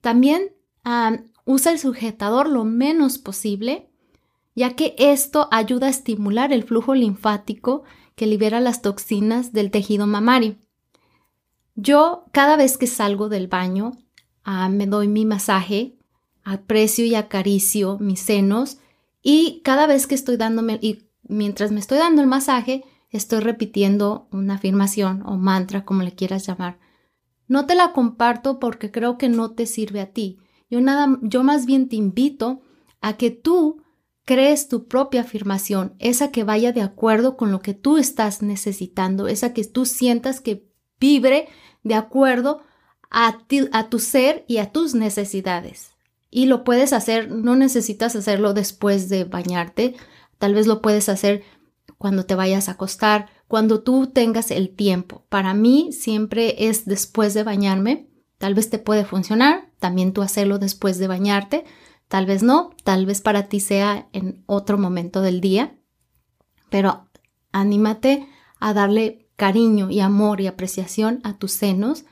También 0.00 0.56
ah, 0.82 1.18
usa 1.44 1.70
el 1.70 1.78
sujetador 1.78 2.48
lo 2.48 2.64
menos 2.64 3.18
posible 3.18 3.91
ya 4.54 4.74
que 4.74 4.94
esto 4.98 5.48
ayuda 5.50 5.86
a 5.86 5.90
estimular 5.90 6.52
el 6.52 6.64
flujo 6.64 6.94
linfático 6.94 7.84
que 8.14 8.26
libera 8.26 8.60
las 8.60 8.82
toxinas 8.82 9.52
del 9.52 9.70
tejido 9.70 10.06
mamario. 10.06 10.56
Yo 11.74 12.26
cada 12.32 12.56
vez 12.56 12.76
que 12.76 12.86
salgo 12.86 13.28
del 13.28 13.48
baño 13.48 13.92
ah, 14.44 14.68
me 14.68 14.86
doy 14.86 15.08
mi 15.08 15.24
masaje, 15.24 15.96
aprecio 16.44 17.04
y 17.04 17.14
acaricio 17.14 17.98
mis 17.98 18.20
senos 18.20 18.78
y 19.22 19.60
cada 19.64 19.86
vez 19.86 20.06
que 20.06 20.14
estoy 20.14 20.36
dándome 20.36 20.78
y 20.82 21.08
mientras 21.22 21.72
me 21.72 21.80
estoy 21.80 21.98
dando 21.98 22.20
el 22.20 22.28
masaje 22.28 22.84
estoy 23.10 23.40
repitiendo 23.40 24.28
una 24.32 24.54
afirmación 24.54 25.22
o 25.26 25.36
mantra 25.36 25.84
como 25.84 26.02
le 26.02 26.14
quieras 26.14 26.46
llamar. 26.46 26.78
No 27.46 27.66
te 27.66 27.74
la 27.74 27.92
comparto 27.92 28.58
porque 28.58 28.90
creo 28.90 29.18
que 29.18 29.28
no 29.28 29.52
te 29.52 29.66
sirve 29.66 30.00
a 30.00 30.12
ti. 30.12 30.38
Yo 30.70 30.80
nada 30.80 31.18
yo 31.22 31.44
más 31.44 31.66
bien 31.66 31.88
te 31.88 31.96
invito 31.96 32.62
a 33.00 33.16
que 33.18 33.30
tú 33.30 33.81
crees 34.24 34.68
tu 34.68 34.86
propia 34.86 35.22
afirmación, 35.22 35.94
esa 35.98 36.30
que 36.30 36.44
vaya 36.44 36.72
de 36.72 36.82
acuerdo 36.82 37.36
con 37.36 37.50
lo 37.50 37.60
que 37.60 37.74
tú 37.74 37.98
estás 37.98 38.42
necesitando, 38.42 39.28
esa 39.28 39.52
que 39.52 39.64
tú 39.64 39.84
sientas 39.84 40.40
que 40.40 40.68
vibre 41.00 41.48
de 41.82 41.94
acuerdo 41.94 42.62
a, 43.10 43.38
a 43.72 43.88
tu 43.88 43.98
ser 43.98 44.44
y 44.46 44.58
a 44.58 44.70
tus 44.70 44.94
necesidades. 44.94 45.90
Y 46.30 46.46
lo 46.46 46.64
puedes 46.64 46.92
hacer, 46.92 47.30
no 47.30 47.56
necesitas 47.56 48.16
hacerlo 48.16 48.54
después 48.54 49.08
de 49.08 49.24
bañarte, 49.24 49.94
tal 50.38 50.54
vez 50.54 50.66
lo 50.66 50.80
puedes 50.80 51.08
hacer 51.08 51.42
cuando 51.98 52.24
te 52.24 52.34
vayas 52.34 52.68
a 52.68 52.72
acostar, 52.72 53.28
cuando 53.48 53.82
tú 53.82 54.06
tengas 54.06 54.50
el 54.50 54.74
tiempo. 54.74 55.26
Para 55.28 55.52
mí 55.52 55.90
siempre 55.92 56.68
es 56.68 56.86
después 56.86 57.34
de 57.34 57.42
bañarme, 57.42 58.08
tal 58.38 58.54
vez 58.54 58.70
te 58.70 58.78
puede 58.78 59.04
funcionar, 59.04 59.70
también 59.78 60.12
tú 60.12 60.22
hacerlo 60.22 60.58
después 60.58 60.98
de 60.98 61.06
bañarte, 61.06 61.64
Tal 62.12 62.26
vez 62.26 62.42
no, 62.42 62.74
tal 62.84 63.06
vez 63.06 63.22
para 63.22 63.44
ti 63.44 63.58
sea 63.58 64.06
en 64.12 64.42
otro 64.44 64.76
momento 64.76 65.22
del 65.22 65.40
día, 65.40 65.78
pero 66.68 67.08
anímate 67.52 68.28
a 68.60 68.74
darle 68.74 69.30
cariño 69.36 69.88
y 69.88 70.00
amor 70.00 70.42
y 70.42 70.46
apreciación 70.46 71.20
a 71.24 71.38
tus 71.38 71.52
senos, 71.52 72.04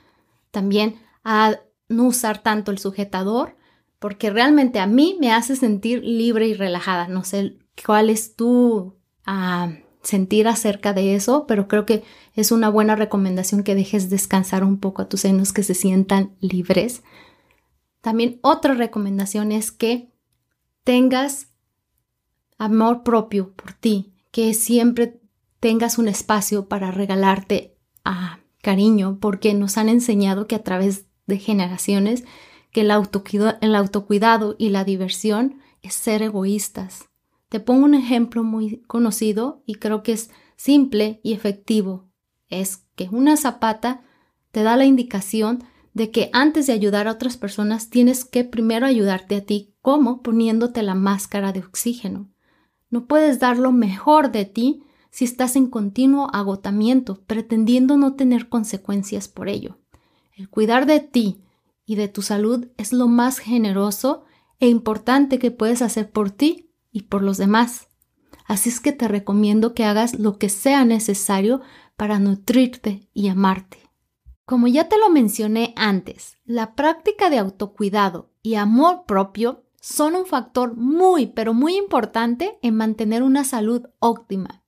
también 0.49 0.95
a 1.23 1.57
no 1.87 2.05
usar 2.05 2.41
tanto 2.41 2.71
el 2.71 2.79
sujetador, 2.79 3.55
porque 3.99 4.31
realmente 4.31 4.79
a 4.79 4.87
mí 4.87 5.17
me 5.19 5.31
hace 5.31 5.55
sentir 5.55 6.03
libre 6.03 6.47
y 6.47 6.55
relajada. 6.55 7.07
No 7.07 7.23
sé 7.23 7.59
cuál 7.85 8.09
es 8.09 8.35
tu 8.35 8.95
ah, 9.27 9.69
sentir 10.01 10.47
acerca 10.47 10.93
de 10.93 11.13
eso, 11.13 11.45
pero 11.45 11.67
creo 11.67 11.85
que 11.85 12.03
es 12.33 12.51
una 12.51 12.69
buena 12.69 12.95
recomendación 12.95 13.61
que 13.61 13.75
dejes 13.75 14.09
descansar 14.09 14.63
un 14.63 14.79
poco 14.79 15.03
a 15.03 15.09
tus 15.09 15.21
senos, 15.21 15.53
que 15.53 15.61
se 15.61 15.75
sientan 15.75 16.31
libres. 16.39 17.03
También 18.01 18.39
otra 18.41 18.73
recomendación 18.73 19.51
es 19.51 19.71
que 19.71 20.11
tengas 20.83 21.51
amor 22.57 23.03
propio 23.03 23.53
por 23.53 23.73
ti, 23.73 24.13
que 24.31 24.53
siempre 24.53 25.21
tengas 25.59 25.97
un 25.97 26.07
espacio 26.07 26.67
para 26.67 26.91
regalarte 26.91 27.77
a 28.03 28.39
cariño, 28.61 29.17
porque 29.19 29.53
nos 29.53 29.77
han 29.77 29.89
enseñado 29.89 30.47
que 30.47 30.55
a 30.55 30.63
través 30.63 31.05
de 31.27 31.37
generaciones 31.37 32.23
que 32.71 32.81
el 32.81 32.91
autocuidado, 32.91 33.57
el 33.61 33.75
autocuidado 33.75 34.55
y 34.57 34.69
la 34.69 34.83
diversión 34.83 35.59
es 35.81 35.93
ser 35.93 36.23
egoístas. 36.23 37.09
Te 37.49 37.59
pongo 37.59 37.85
un 37.85 37.95
ejemplo 37.95 38.43
muy 38.43 38.81
conocido 38.87 39.61
y 39.65 39.75
creo 39.75 40.03
que 40.03 40.13
es 40.13 40.29
simple 40.55 41.19
y 41.23 41.33
efectivo. 41.33 42.09
Es 42.47 42.85
que 42.95 43.09
una 43.11 43.37
zapata 43.37 44.03
te 44.51 44.63
da 44.63 44.77
la 44.77 44.85
indicación 44.85 45.63
de 45.93 46.11
que 46.11 46.29
antes 46.33 46.67
de 46.67 46.73
ayudar 46.73 47.07
a 47.07 47.11
otras 47.11 47.37
personas 47.37 47.89
tienes 47.89 48.25
que 48.25 48.43
primero 48.43 48.85
ayudarte 48.85 49.35
a 49.35 49.45
ti, 49.45 49.73
como 49.81 50.21
poniéndote 50.21 50.83
la 50.83 50.95
máscara 50.95 51.51
de 51.51 51.59
oxígeno. 51.59 52.29
No 52.89 53.05
puedes 53.05 53.39
dar 53.39 53.57
lo 53.57 53.71
mejor 53.71 54.31
de 54.31 54.45
ti 54.45 54.83
si 55.09 55.25
estás 55.25 55.55
en 55.55 55.67
continuo 55.67 56.29
agotamiento, 56.33 57.21
pretendiendo 57.25 57.97
no 57.97 58.13
tener 58.13 58.47
consecuencias 58.47 59.27
por 59.27 59.49
ello. 59.49 59.77
El 60.35 60.49
cuidar 60.49 60.85
de 60.85 60.99
ti 61.01 61.41
y 61.85 61.95
de 61.95 62.07
tu 62.07 62.21
salud 62.21 62.67
es 62.77 62.93
lo 62.93 63.07
más 63.07 63.39
generoso 63.39 64.23
e 64.59 64.69
importante 64.69 65.39
que 65.39 65.51
puedes 65.51 65.81
hacer 65.81 66.11
por 66.11 66.31
ti 66.31 66.69
y 66.91 67.03
por 67.03 67.23
los 67.23 67.37
demás. 67.37 67.87
Así 68.45 68.69
es 68.69 68.79
que 68.79 68.91
te 68.91 69.07
recomiendo 69.07 69.73
que 69.73 69.83
hagas 69.83 70.17
lo 70.17 70.37
que 70.37 70.49
sea 70.49 70.85
necesario 70.85 71.61
para 71.97 72.19
nutrirte 72.19 73.07
y 73.13 73.27
amarte. 73.27 73.80
Como 74.51 74.67
ya 74.67 74.89
te 74.89 74.97
lo 74.97 75.09
mencioné 75.09 75.73
antes, 75.77 76.35
la 76.43 76.75
práctica 76.75 77.29
de 77.29 77.37
autocuidado 77.37 78.33
y 78.43 78.55
amor 78.55 79.05
propio 79.07 79.63
son 79.79 80.13
un 80.13 80.25
factor 80.25 80.75
muy, 80.75 81.27
pero 81.27 81.53
muy 81.53 81.77
importante 81.77 82.59
en 82.61 82.75
mantener 82.75 83.23
una 83.23 83.45
salud 83.45 83.83
óptima, 83.99 84.65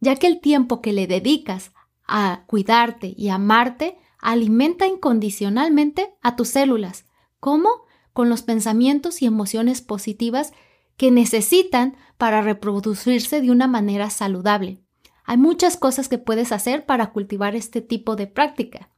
ya 0.00 0.16
que 0.16 0.26
el 0.26 0.42
tiempo 0.42 0.82
que 0.82 0.92
le 0.92 1.06
dedicas 1.06 1.72
a 2.06 2.44
cuidarte 2.46 3.14
y 3.16 3.30
amarte 3.30 3.96
alimenta 4.18 4.86
incondicionalmente 4.86 6.12
a 6.20 6.36
tus 6.36 6.48
células, 6.48 7.06
como 7.40 7.70
con 8.12 8.28
los 8.28 8.42
pensamientos 8.42 9.22
y 9.22 9.24
emociones 9.24 9.80
positivas 9.80 10.52
que 10.98 11.10
necesitan 11.10 11.96
para 12.18 12.42
reproducirse 12.42 13.40
de 13.40 13.50
una 13.50 13.66
manera 13.66 14.10
saludable. 14.10 14.82
Hay 15.24 15.38
muchas 15.38 15.78
cosas 15.78 16.10
que 16.10 16.18
puedes 16.18 16.52
hacer 16.52 16.84
para 16.84 17.12
cultivar 17.12 17.56
este 17.56 17.80
tipo 17.80 18.14
de 18.14 18.26
práctica 18.26 18.91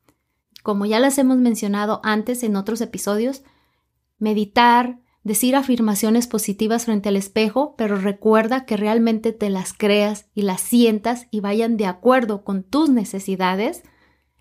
como 0.64 0.86
ya 0.86 0.98
las 0.98 1.18
hemos 1.18 1.36
mencionado 1.36 2.00
antes 2.02 2.42
en 2.42 2.56
otros 2.56 2.80
episodios, 2.80 3.42
meditar, 4.18 4.98
decir 5.22 5.56
afirmaciones 5.56 6.26
positivas 6.26 6.86
frente 6.86 7.10
al 7.10 7.18
espejo, 7.18 7.74
pero 7.76 7.96
recuerda 7.96 8.64
que 8.64 8.78
realmente 8.78 9.32
te 9.32 9.50
las 9.50 9.74
creas 9.74 10.26
y 10.34 10.40
las 10.40 10.62
sientas 10.62 11.26
y 11.30 11.40
vayan 11.40 11.76
de 11.76 11.84
acuerdo 11.84 12.44
con 12.44 12.62
tus 12.62 12.88
necesidades, 12.88 13.82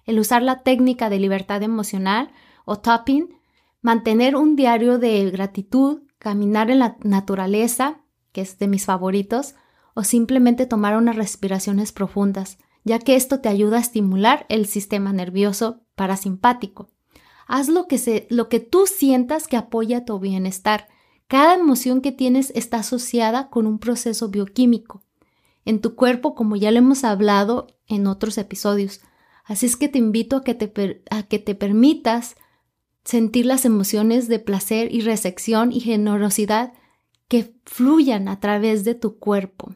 el 0.05 0.17
usar 0.17 0.43
la 0.43 0.63
técnica 0.63 1.09
de 1.09 1.19
libertad 1.19 1.61
emocional 1.61 2.31
o 2.63 2.79
tapping, 2.79 3.37
mantener 3.81 4.37
un 4.37 4.55
diario 4.55 4.99
de 4.99 5.29
gratitud, 5.29 6.03
caminar 6.19 6.71
en 6.71 6.79
la 6.79 6.95
naturaleza, 7.03 7.99
que 8.31 8.39
es 8.39 8.57
de 8.59 8.69
mis 8.69 8.85
favoritos, 8.85 9.55
o 9.93 10.05
simplemente 10.05 10.67
tomar 10.67 10.95
unas 10.95 11.17
respiraciones 11.17 11.91
profundas, 11.91 12.59
ya 12.85 12.99
que 12.99 13.17
esto 13.17 13.41
te 13.41 13.49
ayuda 13.49 13.75
a 13.75 13.81
estimular 13.81 14.45
el 14.47 14.67
sistema 14.67 15.11
nervioso 15.11 15.82
parasimpático. 15.95 16.89
Haz 17.47 17.69
lo 17.69 17.87
que, 17.87 17.97
se, 17.97 18.27
lo 18.29 18.49
que 18.49 18.59
tú 18.59 18.87
sientas 18.87 19.47
que 19.47 19.57
apoya 19.57 20.05
tu 20.05 20.19
bienestar. 20.19 20.87
Cada 21.27 21.55
emoción 21.55 22.01
que 22.01 22.11
tienes 22.11 22.51
está 22.55 22.77
asociada 22.77 23.49
con 23.49 23.67
un 23.67 23.79
proceso 23.79 24.29
bioquímico 24.29 25.03
en 25.65 25.81
tu 25.81 25.95
cuerpo, 25.95 26.35
como 26.35 26.55
ya 26.55 26.71
lo 26.71 26.79
hemos 26.79 27.03
hablado 27.03 27.67
en 27.87 28.07
otros 28.07 28.37
episodios. 28.37 29.01
Así 29.45 29.65
es 29.65 29.75
que 29.75 29.89
te 29.89 29.97
invito 29.97 30.37
a 30.37 30.43
que 30.43 30.53
te, 30.53 31.03
a 31.09 31.23
que 31.23 31.39
te 31.39 31.55
permitas 31.55 32.35
sentir 33.03 33.45
las 33.45 33.65
emociones 33.65 34.27
de 34.27 34.39
placer 34.39 34.93
y 34.93 35.01
recepción 35.01 35.71
y 35.71 35.81
generosidad 35.81 36.73
que 37.27 37.55
fluyan 37.65 38.27
a 38.27 38.39
través 38.39 38.83
de 38.83 38.95
tu 38.95 39.17
cuerpo. 39.17 39.75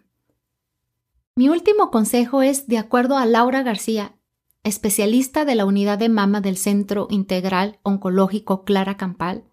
Mi 1.35 1.49
último 1.49 1.91
consejo 1.91 2.41
es, 2.41 2.67
de 2.67 2.77
acuerdo 2.77 3.17
a 3.17 3.25
Laura 3.25 3.63
García, 3.63 4.16
especialista 4.63 5.45
de 5.45 5.55
la 5.55 5.65
unidad 5.65 5.97
de 5.97 6.09
mama 6.09 6.41
del 6.41 6.57
Centro 6.57 7.07
Integral 7.09 7.79
Oncológico 7.83 8.63
Clara 8.63 8.97
Campal, 8.97 9.43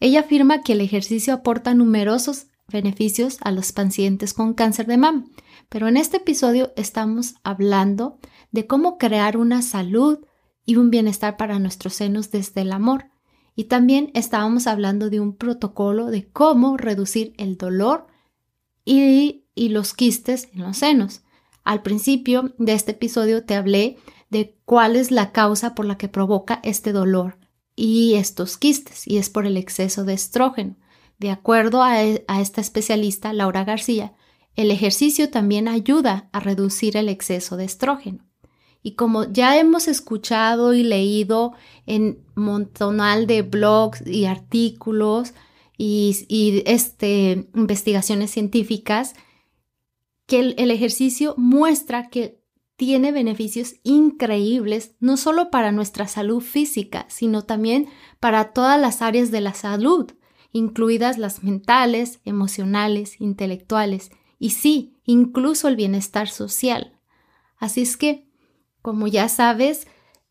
ella 0.00 0.20
afirma 0.20 0.62
que 0.62 0.72
el 0.72 0.80
ejercicio 0.80 1.34
aporta 1.34 1.74
numerosos 1.74 2.46
beneficios 2.68 3.38
a 3.42 3.52
los 3.52 3.72
pacientes 3.72 4.34
con 4.34 4.54
cáncer 4.54 4.86
de 4.86 4.96
mama, 4.96 5.24
pero 5.68 5.88
en 5.88 5.96
este 5.96 6.16
episodio 6.18 6.72
estamos 6.76 7.34
hablando 7.44 8.18
de 8.50 8.66
cómo 8.66 8.98
crear 8.98 9.36
una 9.36 9.62
salud 9.62 10.18
y 10.64 10.76
un 10.76 10.90
bienestar 10.90 11.36
para 11.36 11.58
nuestros 11.58 11.94
senos 11.94 12.30
desde 12.30 12.62
el 12.62 12.72
amor. 12.72 13.06
Y 13.54 13.64
también 13.64 14.10
estábamos 14.14 14.66
hablando 14.66 15.10
de 15.10 15.20
un 15.20 15.36
protocolo 15.36 16.06
de 16.06 16.28
cómo 16.28 16.76
reducir 16.76 17.34
el 17.36 17.56
dolor 17.56 18.06
y, 18.84 19.44
y 19.54 19.68
los 19.68 19.94
quistes 19.94 20.48
en 20.52 20.62
los 20.62 20.78
senos. 20.78 21.22
Al 21.64 21.82
principio 21.82 22.54
de 22.58 22.72
este 22.72 22.92
episodio 22.92 23.44
te 23.44 23.54
hablé 23.54 23.98
de 24.32 24.56
cuál 24.64 24.96
es 24.96 25.10
la 25.10 25.30
causa 25.30 25.74
por 25.74 25.84
la 25.84 25.98
que 25.98 26.08
provoca 26.08 26.60
este 26.64 26.92
dolor 26.92 27.38
y 27.76 28.14
estos 28.14 28.56
quistes, 28.56 29.06
y 29.06 29.18
es 29.18 29.28
por 29.28 29.44
el 29.44 29.58
exceso 29.58 30.04
de 30.04 30.14
estrógeno. 30.14 30.76
De 31.18 31.30
acuerdo 31.30 31.82
a, 31.82 32.02
e, 32.02 32.24
a, 32.28 32.40
esta 32.40 32.62
especialista, 32.62 33.34
Laura 33.34 33.64
García, 33.64 34.14
el 34.56 34.70
ejercicio 34.70 35.28
también 35.28 35.68
ayuda 35.68 36.30
a 36.32 36.40
reducir 36.40 36.96
el 36.96 37.10
exceso 37.10 37.58
de 37.58 37.66
estrógeno. 37.66 38.26
Y 38.82 38.94
como 38.94 39.30
ya 39.30 39.58
hemos 39.58 39.86
escuchado 39.86 40.72
y 40.72 40.82
leído 40.82 41.52
en 41.84 42.24
montonal 42.34 43.26
de 43.26 43.42
blogs 43.42 44.02
y 44.06 44.24
artículos 44.24 45.34
y, 45.76 46.62
este, 46.64 47.50
investigaciones 47.54 48.30
científicas, 48.30 49.12
que 50.26 50.54
el 50.56 50.70
ejercicio 50.70 51.34
muestra 51.36 52.08
que 52.08 52.41
tiene 52.82 53.12
beneficios 53.12 53.76
increíbles 53.84 54.96
no 54.98 55.16
solo 55.16 55.52
para 55.52 55.70
nuestra 55.70 56.08
salud 56.08 56.40
física, 56.40 57.06
sino 57.08 57.42
también 57.42 57.86
para 58.18 58.52
todas 58.52 58.80
las 58.80 59.02
áreas 59.02 59.30
de 59.30 59.40
la 59.40 59.54
salud, 59.54 60.10
incluidas 60.50 61.16
las 61.16 61.44
mentales, 61.44 62.18
emocionales, 62.24 63.20
intelectuales 63.20 64.10
y 64.40 64.50
sí, 64.50 64.98
incluso 65.04 65.68
el 65.68 65.76
bienestar 65.76 66.28
social. 66.28 66.98
Así 67.56 67.82
es 67.82 67.96
que, 67.96 68.26
como 68.82 69.06
ya 69.06 69.28
sabes, 69.28 69.86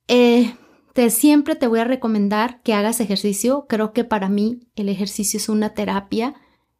eh, 0.09 0.53
te, 0.91 1.09
siempre 1.09 1.55
te 1.55 1.67
voy 1.67 1.79
a 1.79 1.85
recomendar 1.85 2.61
que 2.63 2.73
hagas 2.73 2.99
ejercicio. 2.99 3.65
Creo 3.69 3.93
que 3.93 4.03
para 4.03 4.27
mí 4.27 4.59
el 4.75 4.89
ejercicio 4.89 5.37
es 5.37 5.47
una 5.47 5.73
terapia 5.73 6.35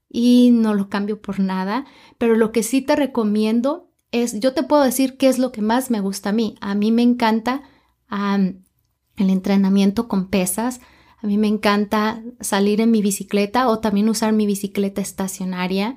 y 0.09 0.49
no 0.51 0.73
lo 0.73 0.89
cambio 0.89 1.21
por 1.21 1.39
nada, 1.39 1.85
pero 2.17 2.35
lo 2.35 2.51
que 2.51 2.61
sí 2.61 2.81
te 2.81 2.97
recomiendo 2.97 3.90
es, 4.11 4.39
yo 4.39 4.53
te 4.53 4.63
puedo 4.63 4.83
decir 4.83 5.17
qué 5.17 5.27
es 5.27 5.39
lo 5.39 5.51
que 5.51 5.61
más 5.61 5.89
me 5.89 6.01
gusta 6.01 6.29
a 6.29 6.33
mí. 6.33 6.55
A 6.61 6.75
mí 6.75 6.91
me 6.91 7.01
encanta 7.01 7.63
el 8.09 9.29
entrenamiento 9.29 10.07
con 10.09 10.27
pesas, 10.27 10.81
a 11.17 11.27
mí 11.27 11.37
me 11.37 11.47
encanta 11.47 12.21
salir 12.39 12.81
en 12.81 12.91
mi 12.91 13.01
bicicleta 13.01 13.69
o 13.69 13.79
también 13.79 14.09
usar 14.09 14.33
mi 14.33 14.45
bicicleta 14.45 15.01
estacionaria 15.01 15.95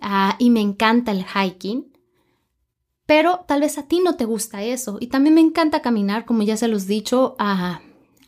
uh, 0.00 0.34
y 0.38 0.50
me 0.50 0.60
encanta 0.60 1.12
el 1.12 1.24
hiking. 1.24 1.92
Pero 3.04 3.44
tal 3.46 3.60
vez 3.60 3.76
a 3.76 3.86
ti 3.86 4.00
no 4.00 4.16
te 4.16 4.24
gusta 4.24 4.62
eso. 4.62 4.96
Y 4.98 5.08
también 5.08 5.34
me 5.34 5.42
encanta 5.42 5.82
caminar, 5.82 6.24
como 6.24 6.42
ya 6.42 6.56
se 6.56 6.68
los 6.68 6.84
he 6.84 6.88
dicho, 6.88 7.36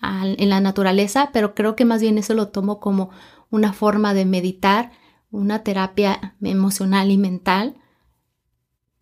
en 0.02 0.48
la 0.50 0.60
naturaleza, 0.60 1.30
pero 1.32 1.54
creo 1.54 1.76
que 1.76 1.86
más 1.86 2.02
bien 2.02 2.18
eso 2.18 2.34
lo 2.34 2.48
tomo 2.48 2.78
como 2.78 3.08
una 3.48 3.72
forma 3.72 4.12
de 4.12 4.26
meditar, 4.26 4.92
una 5.30 5.62
terapia 5.62 6.36
emocional 6.42 7.10
y 7.10 7.16
mental 7.16 7.76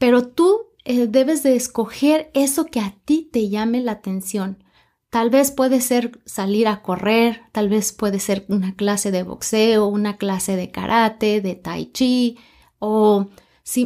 pero 0.04 0.28
tú 0.28 0.66
eh, 0.84 1.06
debes 1.06 1.42
de 1.42 1.56
escoger 1.56 2.30
eso 2.34 2.66
que 2.66 2.78
a 2.78 2.94
ti 3.06 3.26
te 3.32 3.48
llame 3.48 3.80
la 3.80 3.92
atención. 3.92 4.62
Tal 5.08 5.30
vez 5.30 5.50
puede 5.50 5.80
ser 5.80 6.20
salir 6.26 6.68
a 6.68 6.82
correr, 6.82 7.40
tal 7.52 7.70
vez 7.70 7.94
puede 7.94 8.20
ser 8.20 8.44
una 8.48 8.76
clase 8.76 9.10
de 9.10 9.22
boxeo, 9.22 9.86
una 9.86 10.18
clase 10.18 10.56
de 10.56 10.70
karate, 10.70 11.40
de 11.40 11.54
tai 11.54 11.86
chi, 11.86 12.36
o, 12.78 13.28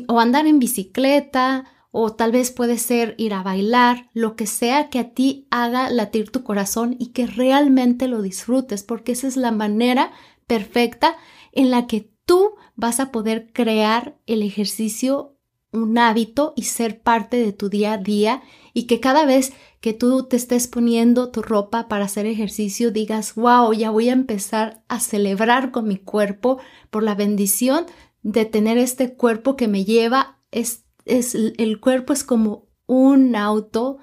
o 0.09 0.19
andar 0.19 0.49
en 0.49 0.59
bicicleta, 0.59 1.67
o 1.93 2.13
tal 2.15 2.33
vez 2.33 2.51
puede 2.51 2.79
ser 2.79 3.15
ir 3.17 3.33
a 3.33 3.45
bailar, 3.45 4.11
lo 4.13 4.35
que 4.35 4.49
sea 4.49 4.91
que 4.91 4.99
a 4.99 5.15
ti 5.15 5.47
haga 5.53 5.89
latir 5.89 6.33
tu 6.33 6.43
corazón 6.43 6.97
y 6.99 7.13
que 7.13 7.29
realmente 7.29 8.09
lo 8.09 8.23
disfrutes, 8.23 8.83
porque 8.83 9.13
esa 9.13 9.29
es 9.29 9.37
la 9.37 9.53
manera 9.53 10.11
perfecta 10.49 11.15
en 11.53 11.71
la 11.71 11.87
que 11.87 12.11
tú 12.25 12.57
vas 12.75 12.99
a 12.99 13.13
poder 13.13 13.53
crear 13.53 14.19
el 14.27 14.43
ejercicio 14.43 15.38
un 15.73 15.99
hábito 15.99 16.55
y 16.57 16.63
ser 16.63 17.01
parte 17.01 17.37
de 17.37 17.53
tu 17.53 17.69
día 17.69 17.95
a 17.95 17.99
día 17.99 18.43
y 18.73 18.85
que 18.85 19.01
cada 19.01 19.27
vez 19.27 19.53
que 19.81 19.93
tú 19.93 20.25
te 20.25 20.37
estés 20.37 20.67
poniendo 20.67 21.31
tu 21.31 21.43
ropa 21.43 21.89
para 21.89 22.07
hacer 22.07 22.27
ejercicio 22.27 22.91
digas, 22.91 23.35
wow, 23.35 23.73
ya 23.73 23.91
voy 23.91 24.09
a 24.09 24.15
empezar 24.15 24.83
a 24.89 25.01
celebrar 25.01 25.71
con 25.71 25.87
mi 25.87 25.99
cuerpo 25.99 26.59
por 26.91 27.03
la 27.03 27.15
bendición 27.15 27.87
de 28.23 28.45
tener 28.45 28.79
este 28.79 29.15
cuerpo 29.15 29.57
que 29.57 29.69
me 29.69 29.85
lleva, 29.85 30.39
es, 30.51 30.85
es 31.05 31.35
el 31.35 31.81
cuerpo 31.81 32.13
es 32.13 32.25
como 32.25 32.67
un 32.87 33.37
auto 33.37 33.99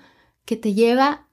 que 0.45 0.55
te 0.55 0.73
lleva 0.73 1.27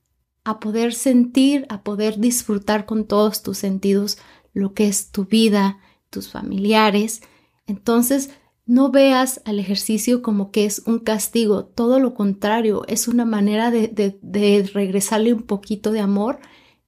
a 0.44 0.58
poder 0.58 0.92
sentir, 0.94 1.66
a 1.68 1.82
poder 1.82 2.18
disfrutar 2.18 2.86
con 2.86 3.06
todos 3.06 3.42
tus 3.42 3.58
sentidos 3.58 4.18
lo 4.52 4.74
que 4.74 4.88
es 4.88 5.10
tu 5.10 5.24
vida, 5.24 5.78
tus 6.10 6.30
familiares. 6.30 7.22
Entonces, 7.66 8.30
no 8.72 8.90
veas 8.90 9.42
al 9.44 9.58
ejercicio 9.58 10.22
como 10.22 10.50
que 10.50 10.64
es 10.64 10.82
un 10.86 10.98
castigo, 10.98 11.66
todo 11.66 11.98
lo 11.98 12.14
contrario, 12.14 12.84
es 12.88 13.06
una 13.06 13.26
manera 13.26 13.70
de, 13.70 14.70
regresarle 14.72 15.34
un 15.34 15.42
poquito 15.42 15.92
de 15.92 16.00
amor 16.00 16.40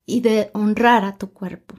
y 0.07 0.23
de 0.23 0.51
honrar 0.55 1.05
a 1.05 1.19
tu 1.19 1.35
cuerpo. 1.35 1.75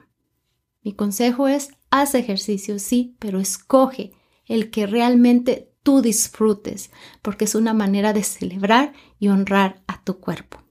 Mi 0.84 0.94
consejo 0.94 1.48
es, 1.48 1.72
haz 1.90 2.14
ejercicio, 2.14 2.78
sí, 2.78 3.16
pero 3.18 3.40
escoge 3.40 4.12
el 4.46 4.70
que 4.70 4.86
realmente 4.86 5.72
tú 5.82 6.04
disfrutes, 6.04 6.92
porque 7.24 7.46
es 7.46 7.56
una 7.56 7.74
manera 7.74 8.14
de 8.14 8.22
celebrar 8.22 8.94
y 9.18 9.30
honrar 9.30 9.82
a 9.88 10.04
tu 10.04 10.20
cuerpo. 10.20 10.62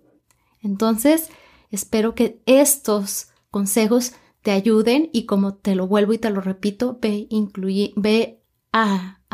Entonces, 0.63 1.29
espero 1.73 2.15
que 2.15 2.41
estos 2.47 3.31
consejos 3.51 4.13
te 4.43 4.53
ayuden 4.53 5.11
y 5.13 5.27
como 5.27 5.57
te 5.57 5.75
lo 5.75 5.89
vuelvo 5.89 6.13
y 6.13 6.19
te 6.19 6.31
lo 6.31 6.41
repito, 6.41 7.01
ve, 7.03 7.27
incluye, 7.31 7.93
ve 7.97 8.45